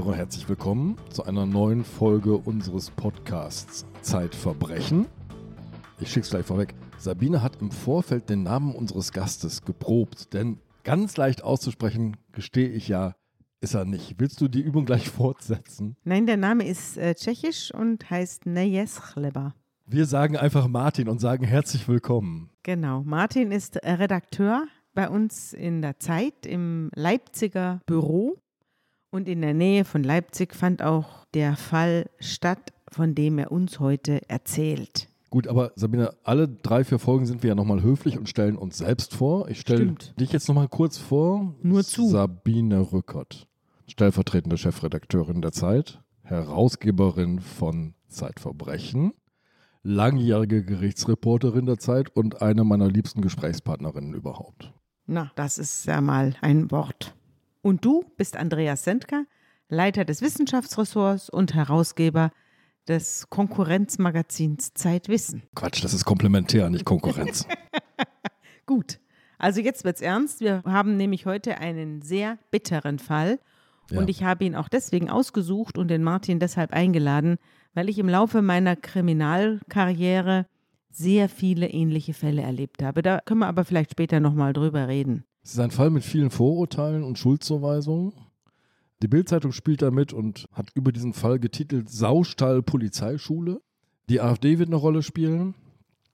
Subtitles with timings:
[0.00, 5.04] Zuhörer, herzlich willkommen zu einer neuen Folge unseres Podcasts Zeitverbrechen.
[6.00, 6.74] Ich schick's gleich vorweg.
[6.96, 12.88] Sabine hat im Vorfeld den Namen unseres Gastes geprobt, denn ganz leicht auszusprechen, gestehe ich
[12.88, 13.14] ja,
[13.60, 14.14] ist er nicht.
[14.16, 15.96] Willst du die Übung gleich fortsetzen?
[16.02, 19.54] Nein, der Name ist äh, tschechisch und heißt Nejes Chleba.
[19.84, 22.48] Wir sagen einfach Martin und sagen herzlich willkommen.
[22.62, 28.38] Genau, Martin ist Redakteur bei uns in der Zeit im Leipziger Büro
[29.10, 33.80] und in der Nähe von Leipzig fand auch der Fall statt, von dem er uns
[33.80, 35.08] heute erzählt.
[35.30, 38.78] Gut, aber Sabine, alle drei, vier Folgen sind wir ja nochmal höflich und stellen uns
[38.78, 39.48] selbst vor.
[39.48, 41.54] Ich stelle dich jetzt nochmal kurz vor.
[41.62, 42.08] Nur zu.
[42.08, 43.46] Sabine Rückert,
[43.86, 49.12] stellvertretende Chefredakteurin der Zeit, Herausgeberin von Zeitverbrechen,
[49.84, 54.72] langjährige Gerichtsreporterin der Zeit und eine meiner liebsten Gesprächspartnerinnen überhaupt.
[55.06, 57.14] Na, das ist ja mal ein Wort.
[57.62, 59.24] Und du bist Andreas Sendker,
[59.68, 62.30] Leiter des Wissenschaftsressorts und Herausgeber
[62.88, 65.42] des Konkurrenzmagazins Zeitwissen.
[65.54, 67.46] Quatsch, das ist komplementär, nicht Konkurrenz.
[68.66, 68.98] Gut,
[69.38, 70.40] also jetzt wird's ernst.
[70.40, 73.38] Wir haben nämlich heute einen sehr bitteren Fall.
[73.90, 73.98] Ja.
[73.98, 77.36] Und ich habe ihn auch deswegen ausgesucht und den Martin deshalb eingeladen,
[77.74, 80.46] weil ich im Laufe meiner Kriminalkarriere
[80.90, 83.02] sehr viele ähnliche Fälle erlebt habe.
[83.02, 85.24] Da können wir aber vielleicht später nochmal drüber reden.
[85.42, 88.12] Es ist ein Fall mit vielen Vorurteilen und Schuldzuweisungen.
[89.02, 93.62] Die Bildzeitung spielt damit und hat über diesen Fall getitelt Saustall Polizeischule.
[94.08, 95.54] Die AfD wird eine Rolle spielen.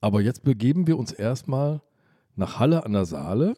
[0.01, 1.81] Aber jetzt begeben wir uns erstmal
[2.37, 3.55] nach Halle an der Saale.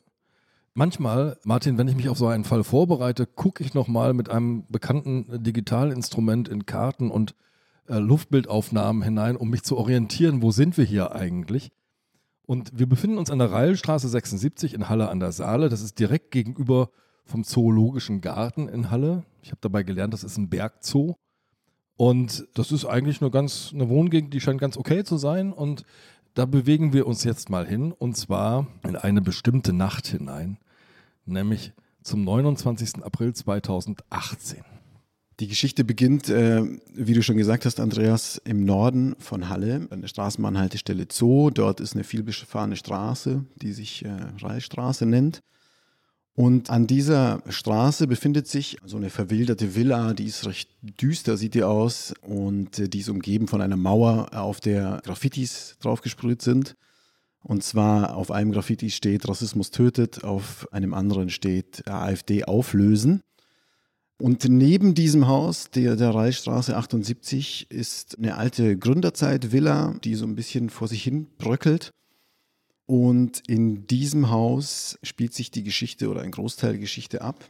[0.72, 4.64] Manchmal, Martin, wenn ich mich auf so einen Fall vorbereite, gucke ich nochmal mit einem
[4.68, 7.34] bekannten Digitalinstrument in Karten und
[7.88, 11.72] äh, Luftbildaufnahmen hinein, um mich zu orientieren, wo sind wir hier eigentlich.
[12.48, 15.68] Und wir befinden uns an der Reilstraße 76 in Halle an der Saale.
[15.68, 16.88] Das ist direkt gegenüber
[17.26, 19.24] vom Zoologischen Garten in Halle.
[19.42, 21.16] Ich habe dabei gelernt, das ist ein Bergzoo.
[21.98, 25.52] Und das ist eigentlich eine ganz eine Wohngegend, die scheint ganz okay zu sein.
[25.52, 25.84] Und
[26.32, 30.56] da bewegen wir uns jetzt mal hin und zwar in eine bestimmte Nacht hinein,
[31.26, 33.04] nämlich zum 29.
[33.04, 34.64] April 2018.
[35.40, 36.62] Die Geschichte beginnt, äh,
[36.94, 41.50] wie du schon gesagt hast, Andreas, im Norden von Halle, an der Straßenbahnhaltestelle Zoo.
[41.50, 44.08] Dort ist eine vielbefahrene Straße, die sich äh,
[44.40, 45.42] Reihstraße nennt.
[46.34, 51.54] Und an dieser Straße befindet sich so eine verwilderte Villa, die ist recht düster, sieht
[51.54, 52.14] die aus.
[52.22, 56.74] Und äh, die ist umgeben von einer Mauer, auf der Graffitis draufgesprüht sind.
[57.44, 63.22] Und zwar auf einem Graffiti steht Rassismus tötet, auf einem anderen steht AfD auflösen.
[64.20, 70.34] Und neben diesem Haus, der, der Reichstraße 78, ist eine alte Gründerzeit-Villa, die so ein
[70.34, 71.92] bisschen vor sich hin bröckelt.
[72.86, 77.44] Und in diesem Haus spielt sich die Geschichte oder ein Großteil der Geschichte ab.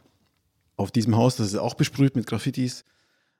[0.75, 2.83] Auf diesem Haus, das ist auch besprüht mit Graffitis,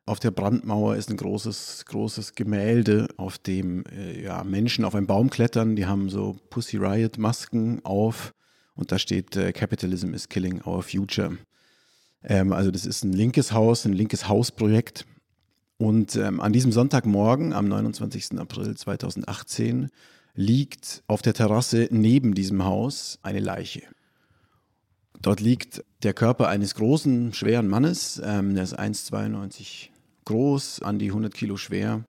[0.09, 5.05] auf der Brandmauer ist ein großes, großes Gemälde, auf dem äh, ja, Menschen auf einen
[5.05, 5.75] Baum klettern.
[5.75, 8.33] Die haben so Pussy Riot Masken auf
[8.73, 11.37] und da steht äh, Capitalism is killing our future.
[12.23, 15.05] Ähm, also das ist ein linkes Haus, ein linkes Hausprojekt.
[15.77, 18.37] Und ähm, an diesem Sonntagmorgen, am 29.
[18.37, 19.89] April 2018,
[20.35, 23.83] liegt auf der Terrasse neben diesem Haus eine Leiche.
[25.21, 28.21] Dort liegt der Körper eines großen, schweren Mannes.
[28.23, 29.89] Ähm, der ist 1,92
[30.25, 32.03] groß, an die 100 Kilo schwer.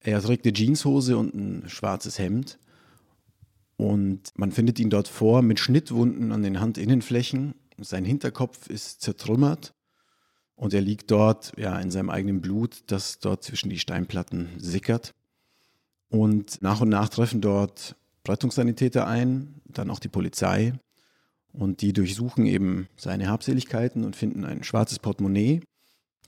[0.00, 2.58] Er trägt eine Jeanshose und ein schwarzes Hemd.
[3.76, 9.74] Und man findet ihn dort vor mit Schnittwunden an den Handinnenflächen sein Hinterkopf ist zertrümmert
[10.56, 15.14] und er liegt dort ja in seinem eigenen Blut, das dort zwischen die Steinplatten sickert.
[16.10, 17.94] Und nach und nach treffen dort
[18.26, 20.74] Rettungssanitäter ein, dann auch die Polizei.
[21.52, 25.60] Und die durchsuchen eben seine Habseligkeiten und finden ein schwarzes Portemonnaie.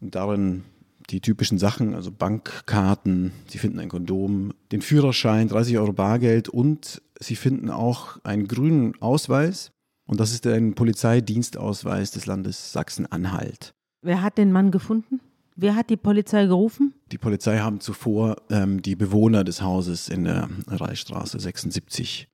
[0.01, 0.65] Und darin
[1.11, 7.03] die typischen Sachen, also Bankkarten, sie finden ein Kondom, den Führerschein, 30 Euro Bargeld und
[7.19, 9.73] sie finden auch einen grünen Ausweis
[10.11, 13.75] und das ist ein Polizeidienstausweis des Landes Sachsen-Anhalt.
[14.03, 15.21] Wer hat den Mann gefunden?
[15.55, 16.95] Wer hat die Polizei gerufen?
[17.13, 22.27] Die Polizei haben zuvor ähm, die Bewohner des Hauses in der Reichstraße 76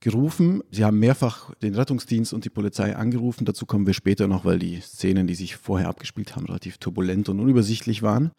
[0.00, 0.64] gerufen.
[0.72, 3.44] Sie haben mehrfach den Rettungsdienst und die Polizei angerufen.
[3.44, 7.28] Dazu kommen wir später noch, weil die Szenen, die sich vorher abgespielt haben, relativ turbulent
[7.28, 8.32] und unübersichtlich waren.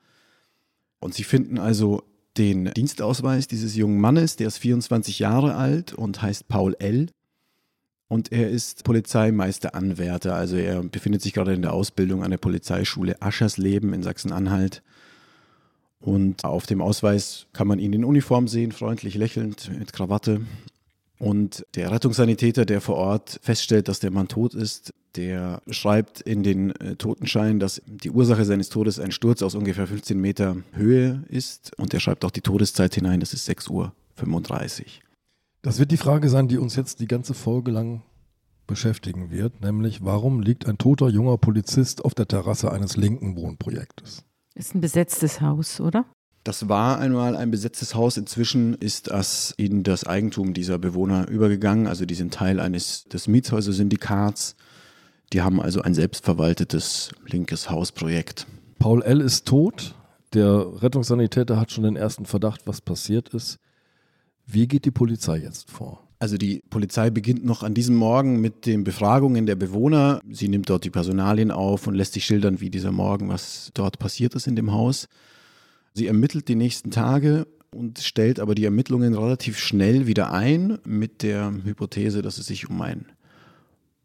[1.00, 2.04] Und sie finden also
[2.36, 7.08] den Dienstausweis dieses jungen Mannes, der ist 24 Jahre alt und heißt Paul L.
[8.08, 13.22] Und er ist Polizeimeisteranwärter, also er befindet sich gerade in der Ausbildung an der Polizeischule
[13.22, 14.84] Aschersleben in Sachsen-Anhalt.
[16.00, 20.42] Und auf dem Ausweis kann man ihn in Uniform sehen, freundlich lächelnd, mit Krawatte.
[21.18, 26.44] Und der Rettungssanitäter, der vor Ort feststellt, dass der Mann tot ist, der schreibt in
[26.44, 31.24] den äh, Totenschein, dass die Ursache seines Todes ein Sturz aus ungefähr 15 Meter Höhe
[31.30, 31.72] ist.
[31.80, 35.05] Und er schreibt auch die Todeszeit hinein, das ist 6.35 Uhr.
[35.66, 38.04] Das wird die Frage sein, die uns jetzt die ganze Folge lang
[38.68, 44.24] beschäftigen wird, nämlich warum liegt ein toter junger Polizist auf der Terrasse eines linken Wohnprojektes?
[44.54, 46.06] Ist ein besetztes Haus, oder?
[46.44, 48.16] Das war einmal ein besetztes Haus.
[48.16, 51.88] Inzwischen ist das in das Eigentum dieser Bewohner übergegangen.
[51.88, 54.56] Also die sind Teil eines des Mietshäuser-Syndikats.
[55.34, 58.46] Die haben also ein selbstverwaltetes linkes Hausprojekt.
[58.78, 59.20] Paul L.
[59.20, 59.96] ist tot.
[60.36, 63.58] Der Rettungssanitäter hat schon den ersten Verdacht, was passiert ist.
[64.46, 66.02] Wie geht die Polizei jetzt vor?
[66.20, 70.22] Also die Polizei beginnt noch an diesem Morgen mit den Befragungen der Bewohner.
[70.30, 74.00] Sie nimmt dort die Personalien auf und lässt sich schildern, wie dieser Morgen, was dort
[74.00, 75.08] passiert ist in dem Haus.
[75.94, 81.22] Sie ermittelt die nächsten Tage und stellt aber die Ermittlungen relativ schnell wieder ein mit
[81.22, 83.08] der Hypothese, dass es sich um einen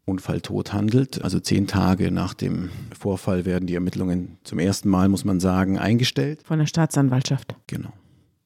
[0.05, 1.23] Unfalltod handelt.
[1.23, 5.79] Also zehn Tage nach dem Vorfall werden die Ermittlungen zum ersten Mal, muss man sagen,
[5.79, 6.41] eingestellt.
[6.43, 7.55] Von der Staatsanwaltschaft.
[7.67, 7.93] Genau.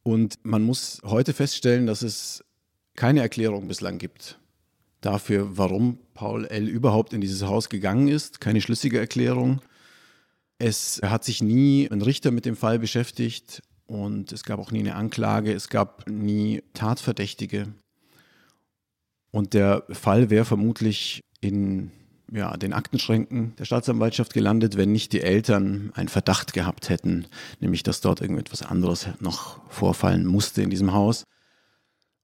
[0.08, 2.44] Und man muss heute feststellen, dass es
[2.96, 4.40] keine Erklärung bislang gibt
[5.02, 6.68] dafür, warum Paul L.
[6.68, 8.40] überhaupt in dieses Haus gegangen ist.
[8.40, 9.62] Keine schlüssige Erklärung.
[10.60, 14.80] Es hat sich nie ein Richter mit dem Fall beschäftigt und es gab auch nie
[14.80, 17.74] eine Anklage, es gab nie Tatverdächtige.
[19.32, 21.92] Und der Fall wäre vermutlich in
[22.32, 27.28] ja, den Aktenschränken der Staatsanwaltschaft gelandet, wenn nicht die Eltern einen Verdacht gehabt hätten,
[27.60, 31.24] nämlich dass dort irgendetwas anderes noch vorfallen musste in diesem Haus.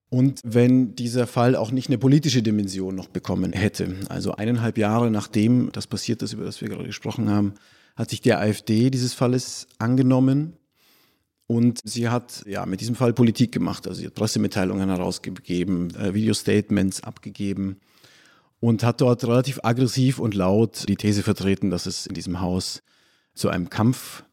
[0.09, 3.95] Und wenn dieser Fall auch nicht eine politische Dimension noch bekommen hätte.
[4.09, 7.53] Also eineinhalb Jahre nachdem das passiert ist, über das wir gerade gesprochen haben,
[7.95, 10.57] hat sich der AfD dieses Falles angenommen
[11.47, 13.87] und sie hat ja mit diesem Fall Politik gemacht.
[13.87, 17.77] Also sie hat Pressemitteilungen herausgegeben, äh, Video-Statements abgegeben
[18.61, 22.81] und hat dort relativ aggressiv und laut die These vertreten, dass es in diesem Haus
[23.33, 24.23] zu einem Kampf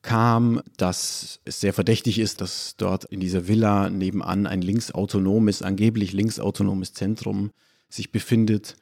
[0.00, 6.12] kam, dass es sehr verdächtig ist, dass dort in dieser Villa nebenan ein linksautonomes, angeblich
[6.12, 7.50] linksautonomes Zentrum
[7.88, 8.76] sich befindet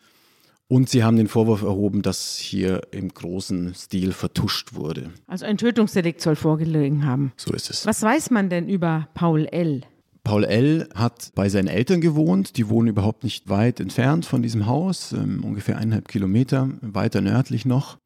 [0.71, 5.11] und sie haben den Vorwurf erhoben, dass hier im großen Stil vertuscht wurde.
[5.27, 7.33] Also ein Tötungsdelikt soll vorgelegen haben.
[7.37, 7.87] So ist es.
[7.87, 9.83] Was weiß man denn über Paul L.?
[10.23, 10.89] Paul L.
[10.95, 12.57] hat bei seinen Eltern gewohnt.
[12.57, 17.65] Die wohnen überhaupt nicht weit entfernt von diesem Haus, ähm, ungefähr eineinhalb Kilometer weiter nördlich
[17.65, 17.99] noch.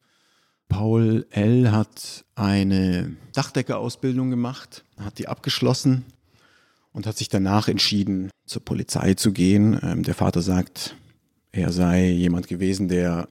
[0.69, 1.73] Paul L.
[1.73, 6.05] hat eine Dachdeckerausbildung gemacht, hat die abgeschlossen
[6.93, 9.79] und hat sich danach entschieden, zur Polizei zu gehen.
[9.83, 10.97] Ähm, der Vater sagt,
[11.53, 13.29] er sei jemand gewesen, der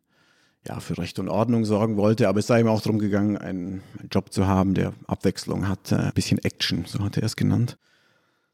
[0.68, 3.82] ja, für Recht und Ordnung sorgen wollte, aber es sei ihm auch darum gegangen, einen,
[4.12, 7.78] Job zu haben, der Abwechslung hat, äh, ein bisschen Action, so hat er es genannt.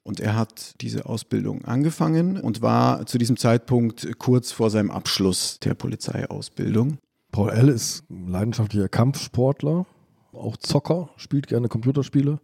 [0.10, 5.60] Und er hat diese Ausbildung angefangen und war zu diesem Zeitpunkt kurz vor seinem Abschluss
[5.60, 6.98] der Polizeiausbildung.
[7.32, 7.70] Paul L.
[7.70, 9.86] ist leidenschaftlicher Kampfsportler,
[10.34, 12.40] auch Zocker, spielt gerne Computerspiele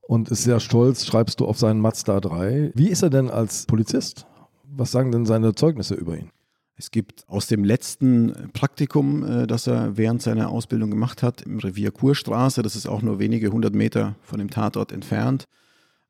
[0.00, 2.72] und ist sehr stolz, schreibst du, auf seinen Mazda 3.
[2.74, 4.24] Wie ist er denn als Polizist?
[4.64, 6.30] Was sagen denn seine Zeugnisse über ihn?
[6.76, 11.58] Es gibt aus dem letzten Praktikum, äh, das er während seiner Ausbildung gemacht hat, im
[11.58, 15.44] Revier Kurstraße, das ist auch nur wenige hundert Meter von dem Tatort entfernt,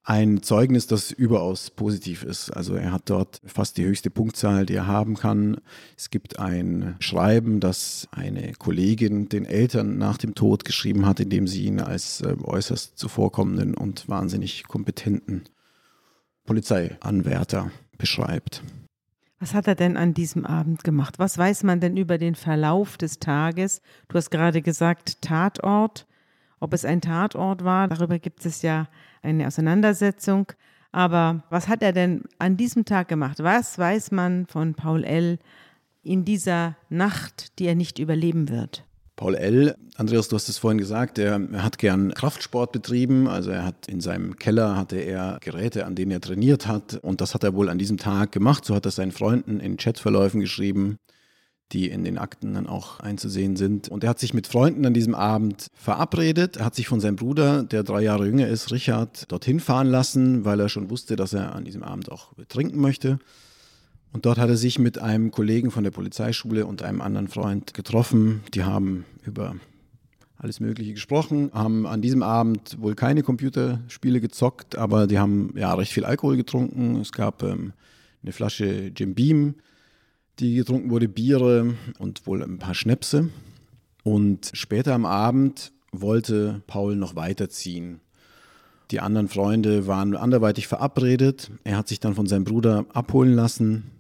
[0.07, 2.51] ein Zeugnis, das überaus positiv ist.
[2.51, 5.57] Also er hat dort fast die höchste Punktzahl, die er haben kann.
[5.97, 11.31] Es gibt ein Schreiben, das eine Kollegin den Eltern nach dem Tod geschrieben hat, in
[11.31, 15.45] dem sie ihn als äh, äußerst zuvorkommenden und wahnsinnig kompetenten
[16.45, 18.63] Polizeianwärter beschreibt.
[19.41, 21.19] Was hat er denn an diesem Abend gemacht?
[21.19, 23.81] Was weiß man denn über den Verlauf des Tages?
[24.09, 26.07] Du hast gerade gesagt, Tatort.
[26.61, 28.89] Ob es ein Tatort war, darüber gibt es ja
[29.25, 30.53] eine Auseinandersetzung.
[30.93, 33.43] Aber was hat er denn an diesem Tag gemacht?
[33.43, 35.39] Was weiß man von Paul L.
[36.03, 38.85] in dieser Nacht, die er nicht überleben wird?
[39.17, 43.29] Paul L., Andreas, du hast es vorhin gesagt, er, hat gern Kraftsport betrieben.
[43.29, 46.95] Also er hat in seinem Keller hatte er Geräte, an denen er trainiert hat.
[47.03, 48.65] Und das hat er wohl an diesem Tag gemacht.
[48.65, 50.97] So hat er seinen Freunden in Chatverläufen geschrieben,
[51.73, 53.89] die in den Akten dann auch einzusehen sind.
[53.89, 56.59] Und er hat sich mit Freunden an diesem Abend verabredet.
[56.59, 60.45] Er hat sich von seinem Bruder, der drei Jahre jünger ist, Richard, dorthin fahren lassen,
[60.45, 63.19] weil er schon wusste, dass er an diesem Abend auch trinken möchte.
[64.13, 67.75] Und dort hat er sich mit einem Kollegen von der Polizeischule und einem anderen Freund
[67.75, 68.43] getroffen.
[68.55, 69.57] Die haben über
[70.37, 75.75] alles Mögliche gesprochen, haben an diesem Abend wohl keine Computerspiele gezockt, aber die haben ja
[75.75, 76.97] recht viel Alkohol getrunken.
[77.01, 77.73] Es gab ähm,
[78.23, 79.55] eine Flasche Jim Beam,
[80.39, 83.31] die getrunken wurde, Biere und wohl ein paar Schnäpse.
[84.03, 88.01] Und später am Abend wollte Paul noch weiterziehen
[88.91, 91.51] Die anderen Freunde waren anderweitig verabredet.
[91.65, 93.91] Er hat sich dann von seinem Bruder abholen lassen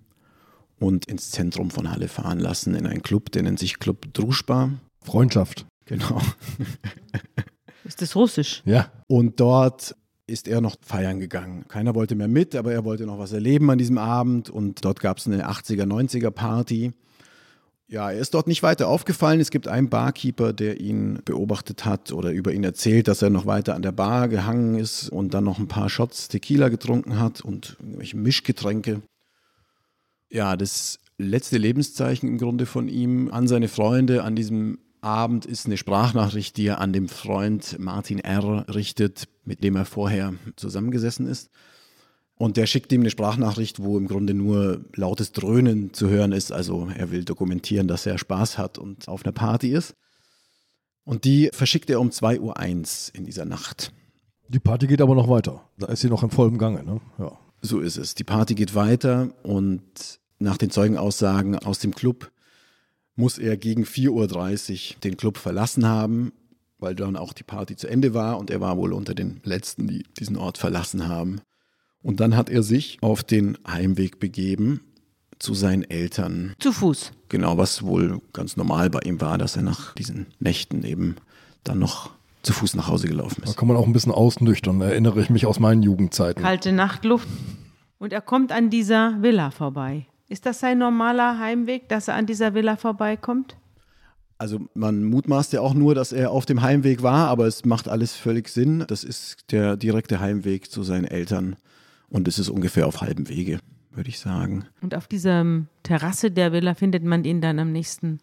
[0.79, 4.71] und ins Zentrum von Halle fahren lassen, in einen Club, der nennt sich Club Druschba.
[5.03, 5.67] Freundschaft.
[5.87, 6.21] Genau.
[7.85, 8.63] Ist das russisch?
[8.65, 8.91] Ja.
[9.07, 9.95] Und dort
[10.27, 11.67] ist er noch feiern gegangen.
[11.69, 15.01] Keiner wollte mehr mit, aber er wollte noch was erleben an diesem Abend und dort
[15.01, 16.93] gab es eine 80er, 90er Party.
[17.87, 19.41] Ja, er ist dort nicht weiter aufgefallen.
[19.41, 23.45] Es gibt einen Barkeeper, der ihn beobachtet hat oder über ihn erzählt, dass er noch
[23.45, 27.43] weiter an der Bar gehangen ist und dann noch ein paar Shots Tequila getrunken hat
[27.43, 29.03] und irgendwelche Mischgetränke.
[30.31, 35.67] Ja, das letzte Lebenszeichen im Grunde von ihm an seine Freunde an diesem Abend ist
[35.67, 38.65] eine Sprachnachricht, die er an dem Freund Martin R.
[38.75, 41.51] richtet, mit dem er vorher zusammengesessen ist.
[42.37, 46.51] Und der schickt ihm eine Sprachnachricht, wo im Grunde nur lautes Dröhnen zu hören ist.
[46.53, 49.95] Also er will dokumentieren, dass er Spaß hat und auf einer Party ist.
[51.05, 53.93] Und die verschickt er um 2.01 Uhr in dieser Nacht.
[54.49, 55.69] Die Party geht aber noch weiter.
[55.79, 57.01] Da ist sie noch im vollen Gange, ne?
[57.19, 57.39] Ja.
[57.61, 58.15] So ist es.
[58.15, 62.31] Die Party geht weiter und nach den Zeugenaussagen aus dem Club
[63.17, 64.11] muss er gegen 4.30
[64.95, 66.33] Uhr den Club verlassen haben,
[66.79, 69.87] weil dann auch die Party zu Ende war und er war wohl unter den Letzten,
[69.89, 71.41] die diesen Ort verlassen haben.
[72.03, 74.81] Und dann hat er sich auf den Heimweg begeben
[75.39, 76.55] zu seinen Eltern.
[76.59, 77.13] Zu Fuß.
[77.29, 81.17] Genau, was wohl ganz normal bei ihm war, dass er nach diesen Nächten eben
[81.65, 82.11] dann noch
[82.43, 83.57] zu Fuß nach Hause gelaufen Da ist.
[83.57, 86.43] kann man auch ein bisschen ausnüchtern, erinnere ich mich aus meinen Jugendzeiten.
[86.43, 87.27] Kalte Nachtluft.
[87.99, 90.07] Und er kommt an dieser Villa vorbei.
[90.35, 93.57] Ist das sein normaler Heimweg, dass er an dieser Villa vorbeikommt?
[94.37, 97.87] Also man mutmaßt ja auch nur, dass er auf dem Heimweg war, aber es macht
[97.87, 98.85] alles völlig Sinn.
[98.89, 101.55] Das ist der direkte Heimweg zu seinen Eltern
[102.09, 103.61] und es ist ungefähr auf halbem Wege,
[103.93, 104.65] würde ich sagen.
[104.81, 108.19] Und auf dieser ähm, Terrasse der Villa findet man ihn dann am nächsten,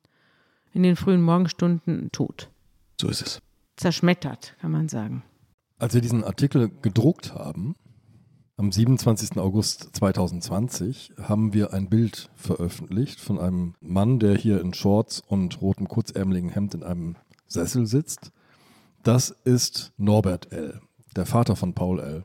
[0.74, 2.50] in den frühen Morgenstunden tot.
[3.00, 3.42] So ist es.
[3.78, 5.24] Zerschmettert, kann man sagen.
[5.80, 7.78] Als wir diesen Artikel gedruckt haben,
[8.62, 9.40] am 27.
[9.40, 15.64] August 2020, haben wir ein Bild veröffentlicht von einem Mann, der hier in Shorts und
[15.64, 17.16] rotem kurzärmeligen Hemd in einem
[17.48, 18.32] Sessel sitzt.
[19.02, 20.80] Das ist Norbert L.,
[21.16, 22.24] der Vater von Paul L.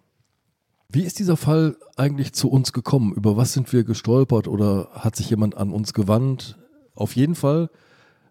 [0.90, 3.14] Wie ist dieser Fall eigentlich zu uns gekommen?
[3.14, 6.58] Über was sind wir gestolpert oder hat sich jemand an uns gewandt?
[6.94, 7.70] Auf jeden Fall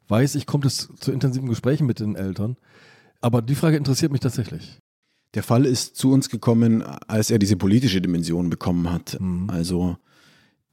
[0.10, 2.58] weiß ich, kommt es zu intensiven Gesprächen mit den Eltern.
[3.20, 4.80] Aber die Frage interessiert mich tatsächlich.
[5.36, 9.18] Der Fall ist zu uns gekommen, als er diese politische Dimension bekommen hat.
[9.20, 9.50] Mhm.
[9.50, 9.98] Also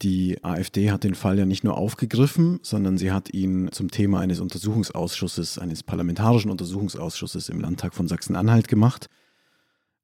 [0.03, 4.21] die AfD hat den Fall ja nicht nur aufgegriffen, sondern sie hat ihn zum Thema
[4.21, 9.07] eines Untersuchungsausschusses, eines parlamentarischen Untersuchungsausschusses im Landtag von Sachsen-Anhalt gemacht.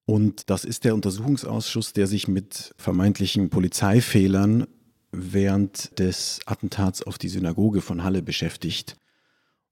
[0.07, 4.67] Und das ist der Untersuchungsausschuss, der sich mit vermeintlichen Polizeifehlern
[5.13, 8.97] während des Attentats auf die Synagoge von Halle beschäftigt.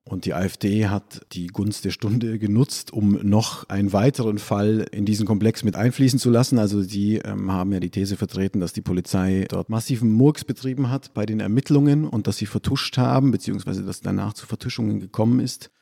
[0.09, 5.05] Und die AfD hat die Gunst der Stunde genutzt, um noch einen weiteren Fall in
[5.05, 6.61] diesen Komplex mit einfließen zu lassen.
[6.61, 10.91] Also die ähm, haben ja die These vertreten, dass die Polizei dort massiven Murks betrieben
[10.91, 15.41] hat bei den Ermittlungen und dass sie vertuscht haben, beziehungsweise dass danach zu Vertuschungen gekommen
[15.41, 15.73] ist.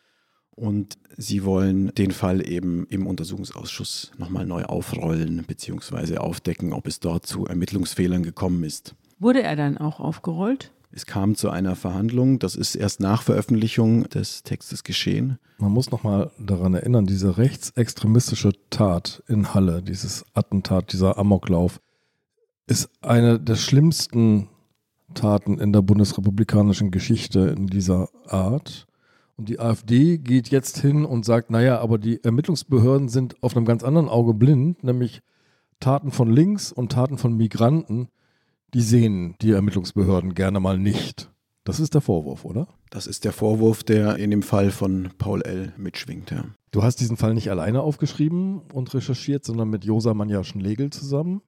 [0.57, 6.99] Und sie wollen den Fall eben im Untersuchungsausschuss nochmal neu aufrollen, beziehungsweise aufdecken, ob es
[6.99, 8.95] dort zu Ermittlungsfehlern gekommen ist.
[9.19, 10.73] Wurde er dann auch aufgerollt?
[10.97, 15.41] Es kam zu einer Verhandlung, das ist erst nach Veröffentlichung des Textes geschehen.
[15.59, 21.81] Man muss nochmal daran erinnern, diese rechtsextremistische Tat in Halle, dieses Attentat, dieser Amoklauf,
[22.69, 24.49] ist eine der schlimmsten
[25.15, 28.87] Taten in der bundesrepublikanischen Geschichte in dieser Art.
[29.37, 33.67] Und die AfD geht jetzt hin und sagt, naja, aber die Ermittlungsbehörden sind auf einem
[33.67, 35.23] ganz anderen Auge blind, nämlich
[35.81, 38.11] Taten von links und Taten von Migranten,
[38.75, 41.31] die sehen die Ermittlungsbehörden gerne mal nicht.
[41.64, 42.69] Das ist der Vorwurf, oder?
[42.90, 45.73] Das ist der Vorwurf, der in dem Fall von Paul L.
[45.78, 46.31] mitschwingt.
[46.31, 46.45] Ja.
[46.73, 51.40] Du hast diesen Fall nicht alleine aufgeschrieben und recherchiert, sondern mit Josa Manjaschen-Legel zusammen.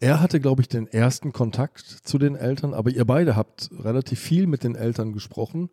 [0.00, 4.20] Er hatte, glaube ich, den ersten Kontakt zu den Eltern, aber ihr beide habt relativ
[4.20, 5.68] viel mit den Eltern gesprochen.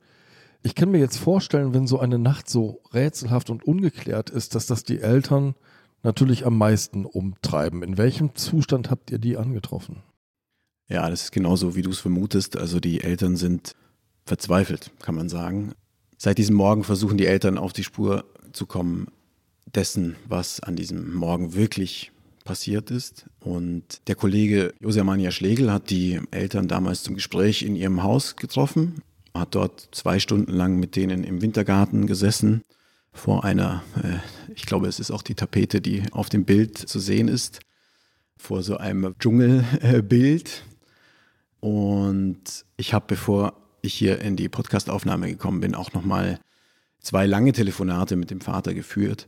[0.63, 4.65] Ich kann mir jetzt vorstellen, wenn so eine Nacht so rätselhaft und ungeklärt ist, dass
[4.65, 5.53] das die Eltern
[6.01, 7.83] natürlich am meisten umtreiben.
[7.83, 10.01] In welchem Zustand habt ihr die angetroffen?
[10.87, 12.57] Ja, das ist genauso, wie du es vermutest.
[12.57, 13.73] Also die Eltern sind
[14.25, 15.73] verzweifelt, kann man sagen.
[16.17, 19.07] Seit diesem Morgen versuchen die Eltern auf die Spur zu kommen
[19.73, 22.11] dessen, was an diesem Morgen wirklich
[22.43, 23.25] passiert ist.
[23.39, 29.01] Und der Kollege Josemania Schlegel hat die Eltern damals zum Gespräch in ihrem Haus getroffen,
[29.33, 32.61] hat dort zwei Stunden lang mit denen im Wintergarten gesessen,
[33.11, 34.17] vor einer, äh,
[34.53, 37.61] ich glaube, es ist auch die Tapete, die auf dem Bild zu sehen ist,
[38.37, 40.63] vor so einem Dschungelbild.
[41.65, 46.37] Und ich habe, bevor ich hier in die Podcastaufnahme gekommen bin, auch nochmal
[46.99, 49.27] zwei lange Telefonate mit dem Vater geführt.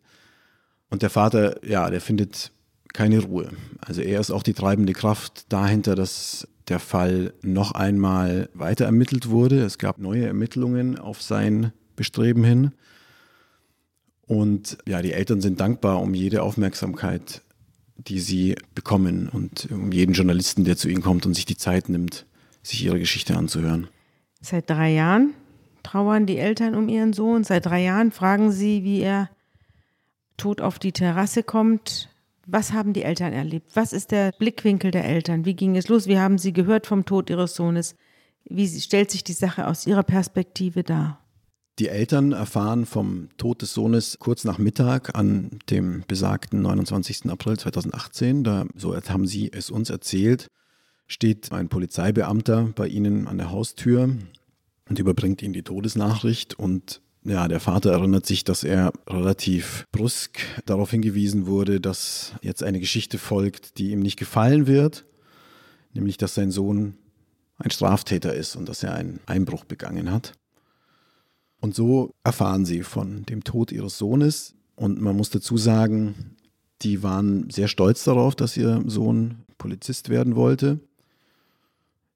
[0.91, 2.51] Und der Vater, ja, der findet
[2.94, 3.50] keine Ruhe.
[3.82, 9.29] Also er ist auch die treibende Kraft dahinter, dass der Fall noch einmal weiter ermittelt
[9.29, 9.63] wurde.
[9.63, 12.72] Es gab neue Ermittlungen auf sein Bestreben hin.
[14.27, 17.41] Und ja, die Eltern sind dankbar um jede Aufmerksamkeit,
[17.98, 21.89] die sie bekommen und um jeden Journalisten, der zu ihnen kommt und sich die Zeit
[21.89, 22.25] nimmt,
[22.62, 23.88] sich ihre Geschichte anzuhören.
[24.42, 25.34] Seit drei Jahren
[25.84, 27.44] trauern die Eltern um ihren Sohn.
[27.44, 29.30] Seit drei Jahren fragen sie, wie er
[30.38, 32.10] tot auf die Terrasse kommt.
[32.46, 33.75] Was haben die Eltern erlebt?
[33.75, 35.46] Was ist der Blickwinkel der Eltern?
[35.46, 36.08] Wie ging es los?
[36.08, 37.96] Wie haben sie gehört vom Tod ihres Sohnes?
[38.46, 41.26] Wie stellt sich die Sache aus ihrer Perspektive dar?
[41.79, 47.29] Die Eltern erfahren vom Tod des Sohnes kurz nach Mittag an dem besagten 29.
[47.29, 48.43] April 2018.
[48.43, 50.48] Da, so haben sie es uns erzählt,
[51.05, 54.10] steht ein Polizeibeamter bei ihnen an der Haustür
[54.89, 60.39] und überbringt ihnen die Todesnachricht und ja, der Vater erinnert sich, dass er relativ brüsk
[60.65, 65.05] darauf hingewiesen wurde, dass jetzt eine Geschichte folgt, die ihm nicht gefallen wird,
[65.93, 66.98] nämlich dass sein Sohn
[67.57, 70.34] ein Straftäter ist und dass er einen Einbruch begangen hat.
[71.60, 74.56] Und so erfahren sie von dem Tod ihres Sohnes.
[74.76, 76.36] Und man muss dazu sagen,
[76.82, 80.80] die waren sehr stolz darauf, dass ihr Sohn Polizist werden wollte.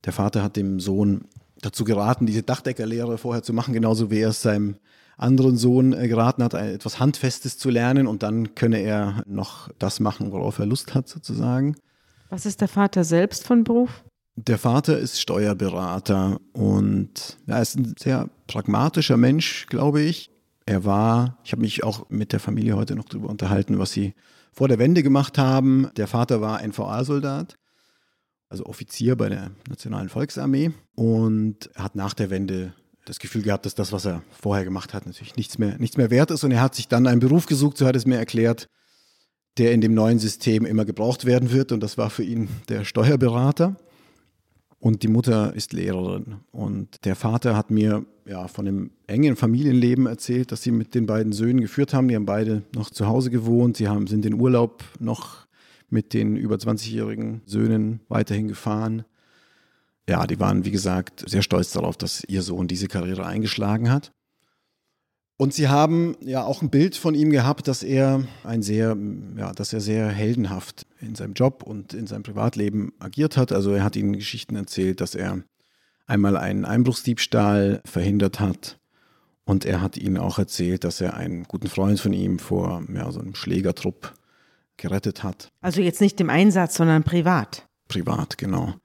[0.05, 1.25] Der Vater hat dem Sohn
[1.61, 4.75] dazu geraten, diese Dachdeckerlehre vorher zu machen, genauso wie er es seinem
[5.17, 9.99] anderen Sohn äh, geraten hat, etwas Handfestes zu lernen und dann könne er noch das
[9.99, 11.75] machen, worauf er Lust hat, sozusagen.
[12.29, 14.03] Was ist der Vater selbst von Beruf?
[14.35, 20.29] Der Vater ist Steuerberater und er ist ein sehr pragmatischer Mensch, glaube ich.
[20.65, 24.13] Er war, ich habe mich auch mit der Familie heute noch darüber unterhalten, was sie
[24.51, 25.89] vor der Wende gemacht haben.
[25.95, 27.55] Der Vater war NVA-Soldat,
[28.49, 32.73] also Offizier bei der Nationalen Volksarmee und hat nach der Wende
[33.05, 36.11] das Gefühl gehabt, dass das, was er vorher gemacht hat, natürlich nichts mehr, nichts mehr
[36.11, 36.43] wert ist.
[36.43, 38.67] Und er hat sich dann einen Beruf gesucht, so hat es mir erklärt,
[39.57, 41.71] der in dem neuen System immer gebraucht werden wird.
[41.71, 43.77] Und das war für ihn der Steuerberater.
[44.81, 46.41] Und die Mutter ist Lehrerin.
[46.51, 51.05] Und der Vater hat mir ja von einem engen Familienleben erzählt, das sie mit den
[51.05, 52.09] beiden Söhnen geführt haben.
[52.09, 53.77] Die haben beide noch zu Hause gewohnt.
[53.77, 55.47] Sie haben, sind in Urlaub noch
[55.89, 59.05] mit den über 20-jährigen Söhnen weiterhin gefahren
[60.09, 64.11] ja, die waren, wie gesagt, sehr stolz darauf, dass ihr Sohn diese Karriere eingeschlagen hat.
[65.37, 68.97] Und sie haben ja auch ein Bild von ihm gehabt, dass er ein sehr,
[69.37, 73.51] ja, dass er sehr heldenhaft in seinem Job und in seinem Privatleben agiert hat.
[73.51, 75.43] Also er hat ihnen Geschichten erzählt, dass er
[76.07, 78.79] einmal einen Einbruchsdiebstahl verhindert hat.
[79.43, 83.11] Und er hat ihnen auch erzählt, dass er einen guten Freund von ihm vor ja,
[83.11, 84.13] so einem Schlägertrupp
[84.77, 85.49] gerettet hat.
[85.61, 87.67] Also jetzt nicht im Einsatz, sondern privat.
[87.87, 88.75] Privat, genau.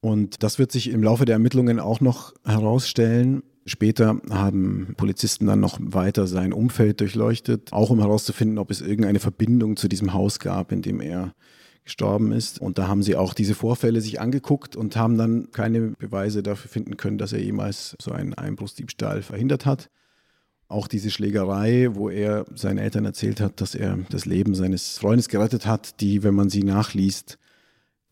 [0.00, 3.42] Und das wird sich im Laufe der Ermittlungen auch noch herausstellen.
[3.66, 9.20] Später haben Polizisten dann noch weiter sein Umfeld durchleuchtet, auch um herauszufinden, ob es irgendeine
[9.20, 11.34] Verbindung zu diesem Haus gab, in dem er
[11.84, 12.60] gestorben ist.
[12.60, 16.70] Und da haben sie auch diese Vorfälle sich angeguckt und haben dann keine Beweise dafür
[16.70, 19.90] finden können, dass er jemals so einen Einbruchsdiebstahl verhindert hat.
[20.68, 25.28] Auch diese Schlägerei, wo er seinen Eltern erzählt hat, dass er das Leben seines Freundes
[25.28, 27.38] gerettet hat, die, wenn man sie nachliest,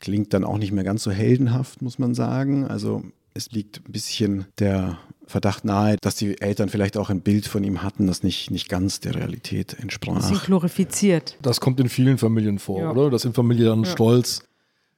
[0.00, 2.66] Klingt dann auch nicht mehr ganz so heldenhaft, muss man sagen.
[2.66, 3.02] Also
[3.34, 7.62] es liegt ein bisschen der Verdacht nahe, dass die Eltern vielleicht auch ein Bild von
[7.62, 10.22] ihm hatten, das nicht, nicht ganz der Realität entsprach.
[10.22, 11.36] Sie glorifiziert.
[11.42, 12.90] Das kommt in vielen Familien vor, ja.
[12.90, 13.10] oder?
[13.10, 13.90] Dass in Familien dann ja.
[13.90, 14.42] stolz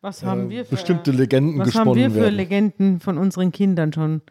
[0.03, 2.35] was haben äh, wir für, bestimmte Legenden was gesponnen haben wir für werden.
[2.35, 4.23] Legenden von unseren Kindern schon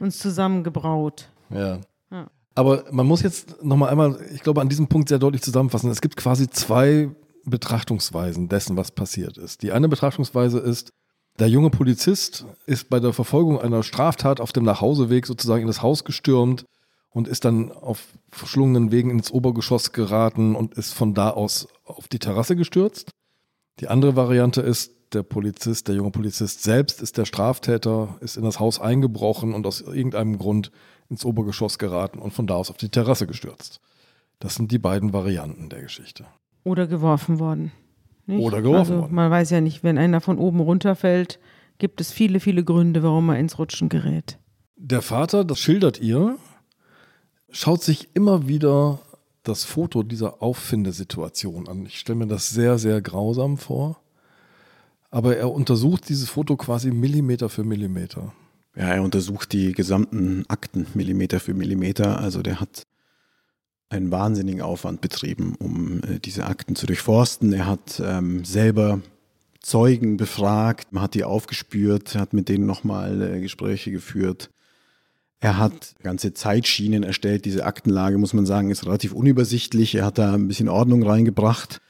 [0.00, 1.28] uns zusammengebraut?
[1.50, 1.80] Ja.
[2.10, 2.30] ja.
[2.54, 5.90] Aber man muss jetzt nochmal einmal, ich glaube, an diesem Punkt sehr deutlich zusammenfassen.
[5.90, 7.10] Es gibt quasi zwei
[7.44, 9.62] Betrachtungsweisen dessen, was passiert ist.
[9.62, 10.92] Die eine Betrachtungsweise ist,
[11.38, 15.82] der junge Polizist ist bei der Verfolgung einer Straftat auf dem Nachhauseweg sozusagen in das
[15.82, 16.64] Haus gestürmt
[17.10, 22.08] und ist dann auf verschlungenen Wegen ins Obergeschoss geraten und ist von da aus auf
[22.08, 23.10] die Terrasse gestürzt.
[23.80, 28.44] Die andere Variante ist, der Polizist, der junge Polizist selbst ist der Straftäter, ist in
[28.44, 30.70] das Haus eingebrochen und aus irgendeinem Grund
[31.08, 33.80] ins Obergeschoss geraten und von da aus auf die Terrasse gestürzt.
[34.38, 36.26] Das sind die beiden Varianten der Geschichte.
[36.64, 37.72] Oder geworfen worden.
[38.28, 38.44] Nicht?
[38.44, 39.14] Oder geworfen also, worden.
[39.14, 41.40] Man weiß ja nicht, wenn einer von oben runterfällt,
[41.78, 44.38] gibt es viele, viele Gründe, warum er ins Rutschen gerät.
[44.76, 46.36] Der Vater, das schildert ihr,
[47.50, 48.98] schaut sich immer wieder
[49.44, 51.86] das Foto dieser Auffindesituation an.
[51.86, 53.98] Ich stelle mir das sehr, sehr grausam vor.
[55.10, 58.34] Aber er untersucht dieses Foto quasi Millimeter für Millimeter.
[58.76, 62.18] Ja, er untersucht die gesamten Akten Millimeter für Millimeter.
[62.18, 62.86] Also der hat
[63.90, 67.52] einen wahnsinnigen Aufwand betrieben, um äh, diese Akten zu durchforsten.
[67.52, 69.00] Er hat ähm, selber
[69.60, 74.50] Zeugen befragt, hat die aufgespürt, hat mit denen nochmal äh, Gespräche geführt.
[75.40, 77.44] Er hat ganze Zeitschienen erstellt.
[77.44, 79.94] Diese Aktenlage, muss man sagen, ist relativ unübersichtlich.
[79.94, 81.80] Er hat da ein bisschen Ordnung reingebracht.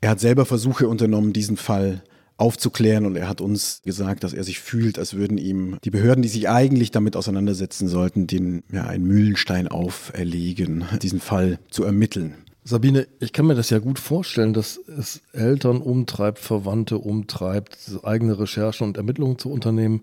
[0.00, 2.02] Er hat selber Versuche unternommen, diesen Fall
[2.36, 6.22] aufzuklären und er hat uns gesagt, dass er sich fühlt, als würden ihm die Behörden,
[6.22, 12.34] die sich eigentlich damit auseinandersetzen sollten, den ja einen Mühlenstein auferlegen, diesen Fall zu ermitteln.
[12.64, 18.38] Sabine, ich kann mir das ja gut vorstellen, dass es Eltern umtreibt, Verwandte umtreibt, eigene
[18.38, 20.02] Recherchen und Ermittlungen zu unternehmen.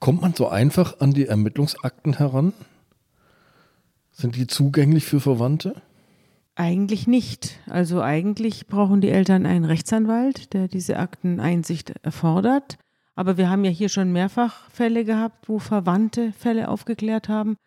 [0.00, 2.54] Kommt man so einfach an die Ermittlungsakten heran?
[4.10, 5.82] Sind die zugänglich für Verwandte?
[6.58, 7.60] Eigentlich nicht.
[7.68, 12.78] Also eigentlich brauchen die Eltern einen Rechtsanwalt, der diese Akteneinsicht erfordert.
[13.14, 17.58] Aber wir haben ja hier schon mehrfach Fälle gehabt, wo Verwandte Fälle aufgeklärt haben.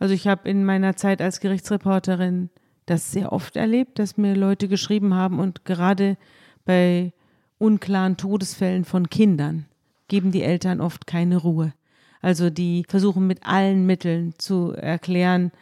[0.00, 2.50] Also ich habe in meiner Zeit als Gerichtsreporterin
[2.84, 6.16] das sehr oft erlebt, dass mir Leute geschrieben haben und gerade
[6.64, 7.12] bei
[7.58, 9.66] unklaren Todesfällen von Kindern
[10.08, 11.74] geben die Eltern oft keine Ruhe.
[12.20, 15.52] Also die versuchen mit allen Mitteln zu erklären,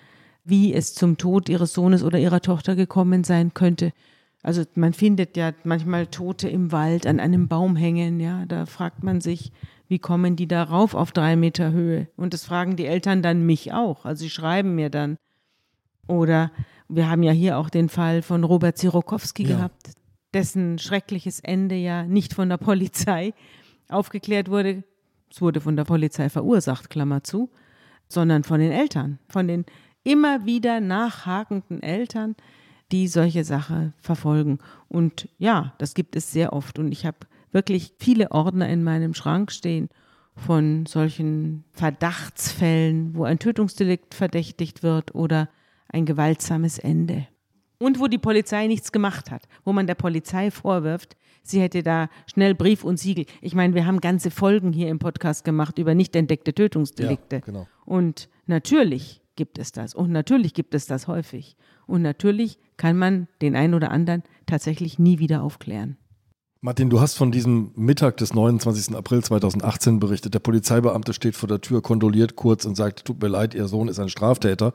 [0.44, 3.92] wie es zum Tod ihres Sohnes oder ihrer Tochter gekommen sein könnte.
[4.42, 9.02] Also man findet ja manchmal Tote im Wald an einem Baum hängen, ja, da fragt
[9.02, 9.52] man sich,
[9.88, 12.08] wie kommen die darauf auf drei Meter Höhe?
[12.16, 14.04] Und das fragen die Eltern dann mich auch.
[14.04, 15.16] Also sie schreiben mir dann.
[16.06, 16.52] Oder
[16.88, 19.56] wir haben ja hier auch den Fall von Robert Zirokowski ja.
[19.56, 19.90] gehabt,
[20.32, 23.34] dessen schreckliches Ende ja nicht von der Polizei
[23.88, 24.84] aufgeklärt wurde.
[25.28, 27.50] Es wurde von der Polizei verursacht, Klammer zu,
[28.08, 29.64] sondern von den Eltern, von den
[30.04, 32.36] immer wieder nachhakenden Eltern,
[32.92, 34.58] die solche Sachen verfolgen.
[34.88, 36.78] Und ja, das gibt es sehr oft.
[36.78, 37.18] Und ich habe
[37.52, 39.88] wirklich viele Ordner in meinem Schrank stehen
[40.36, 45.48] von solchen Verdachtsfällen, wo ein Tötungsdelikt verdächtigt wird oder
[45.88, 47.26] ein gewaltsames Ende.
[47.78, 52.08] Und wo die Polizei nichts gemacht hat, wo man der Polizei vorwirft, sie hätte da
[52.26, 53.26] schnell Brief und Siegel.
[53.40, 57.36] Ich meine, wir haben ganze Folgen hier im Podcast gemacht über nicht entdeckte Tötungsdelikte.
[57.36, 57.66] Ja, genau.
[57.86, 59.94] Und natürlich gibt es das.
[59.94, 61.56] Und natürlich gibt es das häufig.
[61.86, 65.96] Und natürlich kann man den einen oder anderen tatsächlich nie wieder aufklären.
[66.60, 68.94] Martin, du hast von diesem Mittag des 29.
[68.94, 70.34] April 2018 berichtet.
[70.34, 73.88] Der Polizeibeamte steht vor der Tür, kondoliert kurz und sagt, tut mir leid, Ihr Sohn
[73.88, 74.74] ist ein Straftäter.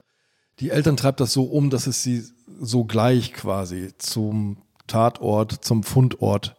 [0.60, 2.23] Die Eltern treibt das so um, dass es sie
[2.60, 6.56] so gleich quasi zum Tatort, zum Fundort